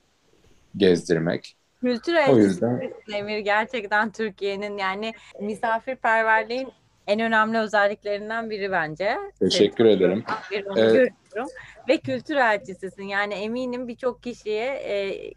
gezdirmek. 0.76 1.56
Kültür 1.80 2.14
o 2.28 2.36
yüzden 2.36 2.92
Emir 3.14 3.38
gerçekten 3.38 4.10
Türkiye'nin 4.10 4.78
yani 4.78 5.12
misafirperverliğin 5.40 6.72
en 7.06 7.20
önemli 7.20 7.58
özelliklerinden 7.58 8.50
biri 8.50 8.72
bence. 8.72 9.16
Teşekkür 9.38 9.84
Senin 9.84 9.96
ederim. 9.96 10.24
Onu 10.66 10.78
evet. 10.78 10.92
görüyorum. 10.92 11.52
Ve 11.88 11.96
kültür 11.96 12.36
elçisisin. 12.36 13.02
Yani 13.02 13.34
eminim 13.34 13.88
birçok 13.88 14.22
kişiye 14.22 14.66
e, 14.66 15.30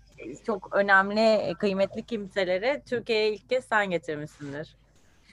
çok 0.46 0.76
önemli, 0.76 1.54
kıymetli 1.60 2.06
kimseleri 2.06 2.82
Türkiye'ye 2.86 3.34
ilk 3.34 3.50
kez 3.50 3.66
sen 3.66 3.90
getirmişsindir. 3.90 4.76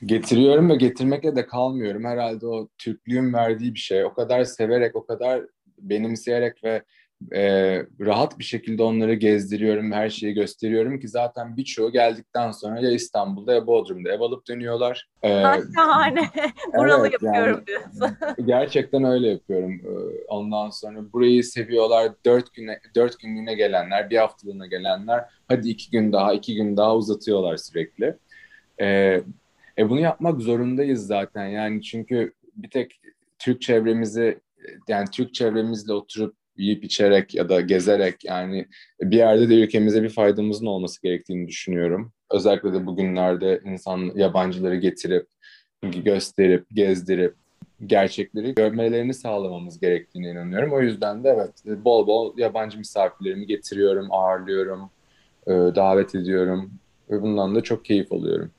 Getiriyorum 0.05 0.71
ve 0.71 0.77
getirmekle 0.77 1.37
de 1.37 1.47
kalmıyorum. 1.47 2.05
Herhalde 2.05 2.47
o 2.47 2.69
Türklüğün 2.79 3.33
verdiği 3.33 3.75
bir 3.75 3.79
şey. 3.79 4.05
O 4.05 4.15
kadar 4.15 4.45
severek, 4.45 4.97
o 4.97 5.07
kadar 5.07 5.43
benimseyerek 5.79 6.65
ve 6.65 6.83
e, 7.33 7.77
rahat 8.01 8.39
bir 8.39 8.45
şekilde 8.45 8.83
onları 8.83 9.15
gezdiriyorum, 9.15 9.93
her 9.93 10.11
şeyi 10.11 10.35
gösteriyorum 10.35 11.01
ki 11.01 11.09
zaten 11.09 11.57
birçoğu 11.57 11.93
geldikten 11.93 12.51
sonra 12.51 12.81
ya 12.81 12.91
İstanbul'da 12.91 13.55
ya 13.55 13.67
Bodrum'da 13.67 14.13
ev 14.13 14.21
alıp 14.21 14.49
dönüyorlar. 14.49 15.09
Ee, 15.23 15.43
Şahane. 15.75 16.31
Buralı 16.77 17.09
evet, 17.09 17.23
yapıyorum 17.23 17.57
yani, 17.57 17.67
diyorsun. 17.67 18.17
Gerçekten 18.47 19.05
öyle 19.05 19.29
yapıyorum. 19.29 19.81
Ondan 20.29 20.71
sonra 20.71 21.13
burayı 21.13 21.45
seviyorlar. 21.45 22.13
Dört 22.27 22.55
güne, 22.55 22.81
dört 22.95 23.21
günlüğüne 23.21 23.55
gelenler, 23.55 24.11
bir 24.11 24.17
haftalığına 24.17 24.67
gelenler. 24.67 25.25
Hadi 25.49 25.69
iki 25.69 25.91
gün 25.91 26.13
daha, 26.13 26.33
iki 26.33 26.55
gün 26.55 26.77
daha 26.77 26.97
uzatıyorlar 26.97 27.57
sürekli. 27.57 28.17
Ee, 28.81 29.23
e 29.79 29.91
bunu 29.91 30.01
yapmak 30.01 30.41
zorundayız 30.41 31.07
zaten. 31.07 31.47
Yani 31.47 31.83
çünkü 31.83 32.33
bir 32.57 32.71
tek 32.71 33.01
Türk 33.39 33.63
çevremizi 33.63 34.41
yani 34.89 35.11
Türk 35.13 35.35
çevremizle 35.35 35.93
oturup 35.93 36.37
yiyip 36.57 36.85
içerek 36.85 37.35
ya 37.35 37.49
da 37.49 37.61
gezerek 37.61 38.25
yani 38.25 38.67
bir 39.01 39.17
yerde 39.17 39.49
de 39.49 39.55
ülkemize 39.55 40.03
bir 40.03 40.09
faydamızın 40.09 40.67
olması 40.67 41.03
gerektiğini 41.03 41.49
düşünüyorum. 41.49 42.13
Özellikle 42.31 42.73
de 42.73 42.87
bugünlerde 42.87 43.61
insan 43.65 44.13
yabancıları 44.15 44.77
getirip 44.77 45.27
gösterip 45.83 46.67
gezdirip 46.73 47.35
gerçekleri 47.87 48.55
görmelerini 48.55 49.15
sağlamamız 49.15 49.81
gerektiğine 49.81 50.31
inanıyorum. 50.31 50.73
O 50.73 50.81
yüzden 50.81 51.25
de 51.25 51.29
evet 51.29 51.85
bol 51.85 52.07
bol 52.07 52.39
yabancı 52.39 52.79
misafirlerimi 52.79 53.47
getiriyorum, 53.47 54.07
ağırlıyorum, 54.11 54.91
e, 55.47 55.51
davet 55.53 56.15
ediyorum 56.15 56.71
ve 57.11 57.23
bundan 57.23 57.55
da 57.55 57.61
çok 57.61 57.85
keyif 57.85 58.13
alıyorum. 58.13 58.51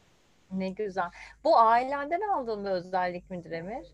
Ne 0.51 0.69
güzel. 0.69 1.09
Bu 1.43 1.57
ailenden 1.57 2.21
aldığın 2.21 2.65
bir 2.65 2.69
özellik 2.69 3.29
midir 3.31 3.51
Emir? 3.51 3.87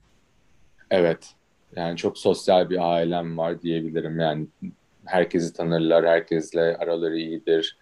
Evet. 0.92 1.36
Yani 1.76 1.98
çok 1.98 2.18
sosyal 2.18 2.70
bir 2.70 2.94
ailem 2.94 3.38
var 3.38 3.62
diyebilirim. 3.62 4.20
Yani 4.20 4.48
herkesi 5.06 5.54
tanırlar, 5.54 6.06
herkesle 6.06 6.78
araları 6.78 7.18
iyidir. 7.18 7.78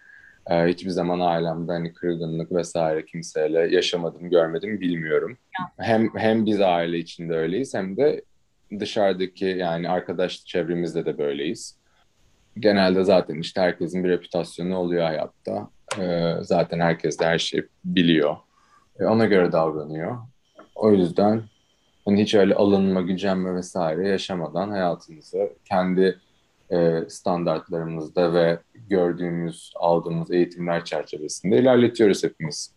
Ee, 0.50 0.66
hiçbir 0.66 0.90
zaman 0.90 1.20
ailemde 1.20 1.72
hani 1.72 1.92
kırgınlık 1.92 2.52
vesaire 2.52 3.06
kimseyle 3.06 3.58
yaşamadım, 3.58 4.30
görmedim, 4.30 4.80
bilmiyorum. 4.80 5.36
Hem 5.76 6.16
hem 6.16 6.46
biz 6.46 6.60
aile 6.60 6.98
içinde 6.98 7.34
öyleyiz 7.34 7.74
hem 7.74 7.96
de 7.96 8.22
dışarıdaki 8.80 9.44
yani 9.44 9.88
arkadaş 9.88 10.44
çevremizde 10.44 11.06
de 11.06 11.18
böyleyiz. 11.18 11.76
Genelde 12.58 13.04
zaten 13.04 13.38
işte 13.38 13.60
herkesin 13.60 14.04
bir 14.04 14.08
reputasyonu 14.08 14.76
oluyor 14.76 15.04
hayatta. 15.04 15.70
Ee, 16.00 16.34
zaten 16.40 16.80
herkes 16.80 17.18
de 17.18 17.24
her 17.24 17.38
şeyi 17.38 17.68
biliyor. 17.84 18.36
Ee, 19.00 19.04
ona 19.04 19.26
göre 19.26 19.52
davranıyor. 19.52 20.18
O 20.74 20.92
yüzden 20.92 21.42
Hani 22.04 22.22
hiç 22.22 22.34
öyle 22.34 22.54
alınma, 22.54 23.00
gücenme 23.00 23.54
vesaire 23.54 24.08
yaşamadan 24.08 24.70
hayatımızı 24.70 25.52
kendi 25.64 26.20
e, 26.70 27.04
standartlarımızda 27.08 28.34
ve 28.34 28.58
gördüğümüz, 28.74 29.72
aldığımız 29.76 30.30
eğitimler 30.30 30.84
çerçevesinde 30.84 31.58
ilerletiyoruz 31.58 32.24
hepimiz. 32.24 32.74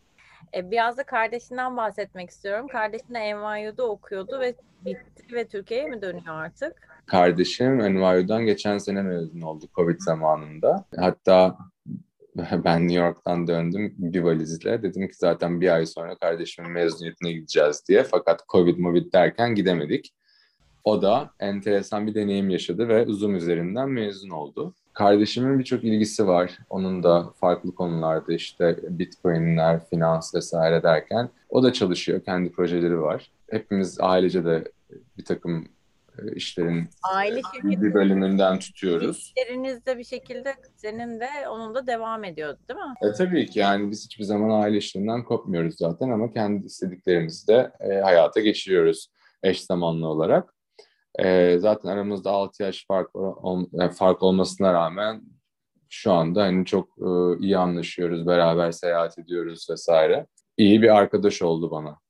E, 0.56 0.72
biraz 0.72 0.98
da 0.98 1.04
kardeşinden 1.04 1.78
bahsetmek 1.78 2.30
istiyorum. 2.30 2.68
Kardeşin 2.68 3.14
de 3.14 3.20
NYU'da 3.20 3.88
okuyordu 3.88 4.40
ve 4.40 4.56
bitti 4.86 5.34
ve 5.34 5.48
Türkiye'ye 5.48 5.88
mi 5.88 6.02
dönüyor 6.02 6.36
artık? 6.36 6.74
Kardeşim 7.06 7.78
NYU'dan 7.96 8.46
geçen 8.46 8.78
sene 8.78 9.02
mezun 9.02 9.42
oldu 9.42 9.66
Covid 9.76 10.00
zamanında. 10.00 10.86
Hatta 11.00 11.58
ben 12.66 12.88
New 12.88 13.06
York'tan 13.06 13.48
döndüm 13.48 13.94
bir 13.98 14.22
valizle. 14.22 14.84
Dedim 14.84 15.08
ki 15.08 15.16
zaten 15.16 15.62
bir 15.62 15.76
ay 15.76 15.86
sonra 15.86 16.16
kardeşimin 16.16 16.72
mezuniyetine 16.72 17.34
gideceğiz 17.34 17.84
diye. 17.90 18.04
Fakat 18.04 18.48
Covid 18.50 18.78
Movid 18.78 19.14
derken 19.14 19.56
gidemedik. 19.56 20.14
O 20.84 21.02
da 21.02 21.32
enteresan 21.40 22.08
bir 22.08 22.16
deneyim 22.16 22.50
yaşadı 22.50 22.88
ve 22.88 23.06
uzun 23.06 23.34
üzerinden 23.34 23.90
mezun 23.90 24.30
oldu. 24.30 24.74
Kardeşimin 24.94 25.60
birçok 25.60 25.84
ilgisi 25.84 26.28
var. 26.28 26.58
Onun 26.70 27.04
da 27.04 27.34
farklı 27.40 27.76
konularda 27.76 28.34
işte 28.34 28.80
bitcoinler, 28.90 29.90
finans 29.90 30.36
vesaire 30.36 30.84
derken 30.84 31.30
o 31.50 31.64
da 31.64 31.74
çalışıyor. 31.74 32.24
Kendi 32.24 32.52
projeleri 32.52 33.02
var. 33.02 33.32
Hepimiz 33.50 33.98
ailece 34.00 34.46
de 34.46 34.64
bir 35.18 35.26
takım 35.26 35.68
işlerin 36.36 36.90
Aile 37.14 37.42
bir 37.64 37.94
bölümünden 37.94 38.60
tutuyoruz. 38.60 39.34
İşlerinizde 39.38 39.98
bir 39.98 40.04
şekilde 40.04 40.56
senin 40.76 41.20
de 41.20 41.30
onun 41.50 41.76
da 41.76 41.88
devam 41.88 42.24
ediyor 42.24 42.58
değil 42.70 42.80
mi? 42.80 43.10
E, 43.10 43.12
tabii 43.12 43.46
ki 43.46 43.60
yani 43.60 43.92
biz 43.92 44.06
hiçbir 44.06 44.24
zaman 44.24 44.62
aile 44.62 44.78
işlerinden 44.78 45.24
kopmuyoruz 45.24 45.76
zaten 45.78 46.10
ama 46.10 46.34
kendi 46.34 46.66
istediklerimizi 46.66 47.48
de 47.48 47.72
e, 47.80 47.94
hayata 47.94 48.40
geçiriyoruz 48.40 49.08
eş 49.44 49.62
zamanlı 49.64 50.08
olarak. 50.08 50.54
E, 51.20 51.58
zaten 51.60 51.90
aramızda 51.90 52.32
6 52.32 52.64
yaş 52.64 52.86
fark, 52.88 53.16
ol, 53.16 53.66
e, 53.82 53.90
fark 53.90 54.24
olmasına 54.24 54.74
rağmen 54.74 55.22
şu 55.90 56.12
anda 56.12 56.42
hani 56.42 56.66
çok 56.66 56.90
e, 56.98 57.40
iyi 57.40 57.58
anlaşıyoruz, 57.58 58.28
beraber 58.28 58.72
seyahat 58.72 59.20
ediyoruz 59.20 59.68
vesaire. 59.72 60.28
İyi 60.58 60.82
bir 60.82 60.96
arkadaş 60.96 61.42
oldu 61.42 61.72
bana. 61.72 62.03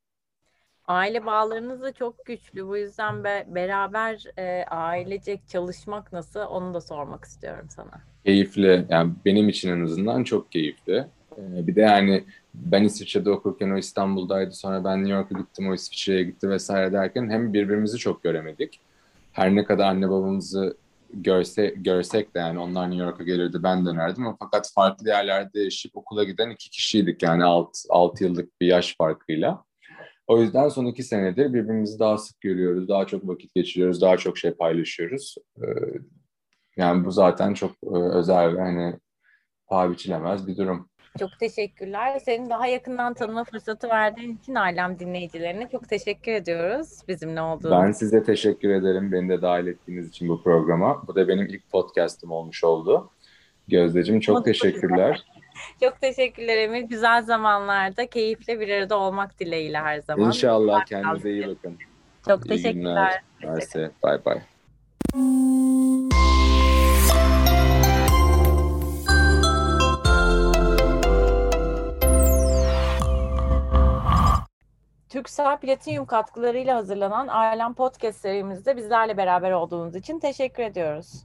Aile 0.87 1.25
bağlarınız 1.25 1.81
da 1.81 1.91
çok 1.91 2.25
güçlü. 2.25 2.67
Bu 2.67 2.77
yüzden 2.77 3.23
be, 3.23 3.45
beraber 3.47 4.23
e, 4.37 4.65
ailecek 4.65 5.47
çalışmak 5.47 6.13
nasıl 6.13 6.39
onu 6.39 6.73
da 6.73 6.81
sormak 6.81 7.25
istiyorum 7.25 7.65
sana. 7.69 7.91
Keyifli. 8.25 8.85
Yani 8.89 9.13
benim 9.25 9.49
için 9.49 9.69
en 9.69 9.83
azından 9.83 10.23
çok 10.23 10.51
keyifli. 10.51 11.07
Ee, 11.37 11.67
bir 11.67 11.75
de 11.75 11.81
yani 11.81 12.23
ben 12.53 12.83
İsviçre'de 12.83 13.29
okurken 13.29 13.71
o 13.71 13.77
İstanbul'daydı. 13.77 14.51
Sonra 14.51 14.83
ben 14.83 14.99
New 14.99 15.13
York'a 15.13 15.39
gittim, 15.39 15.69
o 15.69 15.73
İsviçre'ye 15.73 16.23
gitti 16.23 16.49
vesaire 16.49 16.93
derken 16.93 17.29
hem 17.29 17.53
birbirimizi 17.53 17.97
çok 17.97 18.23
göremedik. 18.23 18.79
Her 19.31 19.55
ne 19.55 19.63
kadar 19.63 19.87
anne 19.87 20.09
babamızı 20.09 20.77
görse, 21.13 21.73
görsek 21.77 22.35
de 22.35 22.39
yani 22.39 22.59
onlar 22.59 22.91
New 22.91 23.03
York'a 23.03 23.23
gelirdi 23.23 23.63
ben 23.63 23.85
dönerdim 23.85 24.25
fakat 24.39 24.71
farklı 24.75 25.07
yerlerde 25.07 25.59
yaşayıp 25.59 25.97
okula 25.97 26.23
giden 26.23 26.49
iki 26.49 26.69
kişiydik 26.69 27.23
yani 27.23 27.43
6 27.43 27.79
6 27.89 28.23
yıllık 28.23 28.61
bir 28.61 28.67
yaş 28.67 28.95
farkıyla. 28.97 29.63
O 30.27 30.41
yüzden 30.41 30.69
son 30.69 30.85
iki 30.85 31.03
senedir 31.03 31.53
birbirimizi 31.53 31.99
daha 31.99 32.17
sık 32.17 32.41
görüyoruz, 32.41 32.89
daha 32.89 33.07
çok 33.07 33.27
vakit 33.27 33.55
geçiriyoruz, 33.55 34.01
daha 34.01 34.17
çok 34.17 34.37
şey 34.37 34.51
paylaşıyoruz. 34.51 35.35
Ee, 35.57 35.65
yani 36.77 37.05
bu 37.05 37.11
zaten 37.11 37.53
çok 37.53 37.71
e, 37.71 37.97
özel 38.13 38.55
ve 38.55 38.61
hani 38.61 38.99
paha 39.67 39.91
biçilemez 39.91 40.47
bir 40.47 40.57
durum. 40.57 40.89
Çok 41.19 41.29
teşekkürler. 41.39 42.19
Senin 42.19 42.49
daha 42.49 42.67
yakından 42.67 43.13
tanıma 43.13 43.43
fırsatı 43.43 43.89
verdiğin 43.89 44.37
için 44.37 44.55
Alem 44.55 44.99
dinleyicilerine 44.99 45.69
çok 45.71 45.89
teşekkür 45.89 46.31
ediyoruz 46.31 46.99
bizimle 47.07 47.41
olduğun 47.41 47.71
Ben 47.71 47.91
size 47.91 48.23
teşekkür 48.23 48.69
ederim 48.69 49.11
beni 49.11 49.29
de 49.29 49.41
dahil 49.41 49.67
ettiğiniz 49.67 50.09
için 50.09 50.29
bu 50.29 50.43
programa. 50.43 51.07
Bu 51.07 51.15
da 51.15 51.27
benim 51.27 51.45
ilk 51.45 51.69
podcast'ım 51.71 52.31
olmuş 52.31 52.63
oldu. 52.63 53.09
Gözdeciğim 53.67 54.21
çok 54.21 54.35
Mutlu 54.35 54.51
teşekkürler. 54.51 55.25
Çok 55.79 56.01
teşekkürler 56.01 56.57
Emir. 56.57 56.81
Güzel 56.81 57.23
zamanlarda 57.23 58.07
keyifle 58.07 58.59
bir 58.59 58.69
arada 58.69 58.97
olmak 58.97 59.39
dileğiyle 59.39 59.77
her 59.77 59.99
zaman. 59.99 60.27
İnşallah. 60.27 60.85
Kendinize 60.85 61.31
iyi 61.31 61.47
bakın. 61.47 61.77
Çok 62.27 62.45
iyi 62.45 62.49
teşekkürler. 62.49 63.21
Mersi. 63.43 63.91
Bye 64.03 64.25
bye. 64.25 64.41
Türksel 75.09 75.57
Platinum 75.57 76.05
katkılarıyla 76.05 76.75
hazırlanan 76.75 77.27
Alem 77.27 77.73
Podcast 77.73 78.19
serimizde 78.19 78.77
bizlerle 78.77 79.17
beraber 79.17 79.51
olduğunuz 79.51 79.95
için 79.95 80.19
teşekkür 80.19 80.63
ediyoruz. 80.63 81.23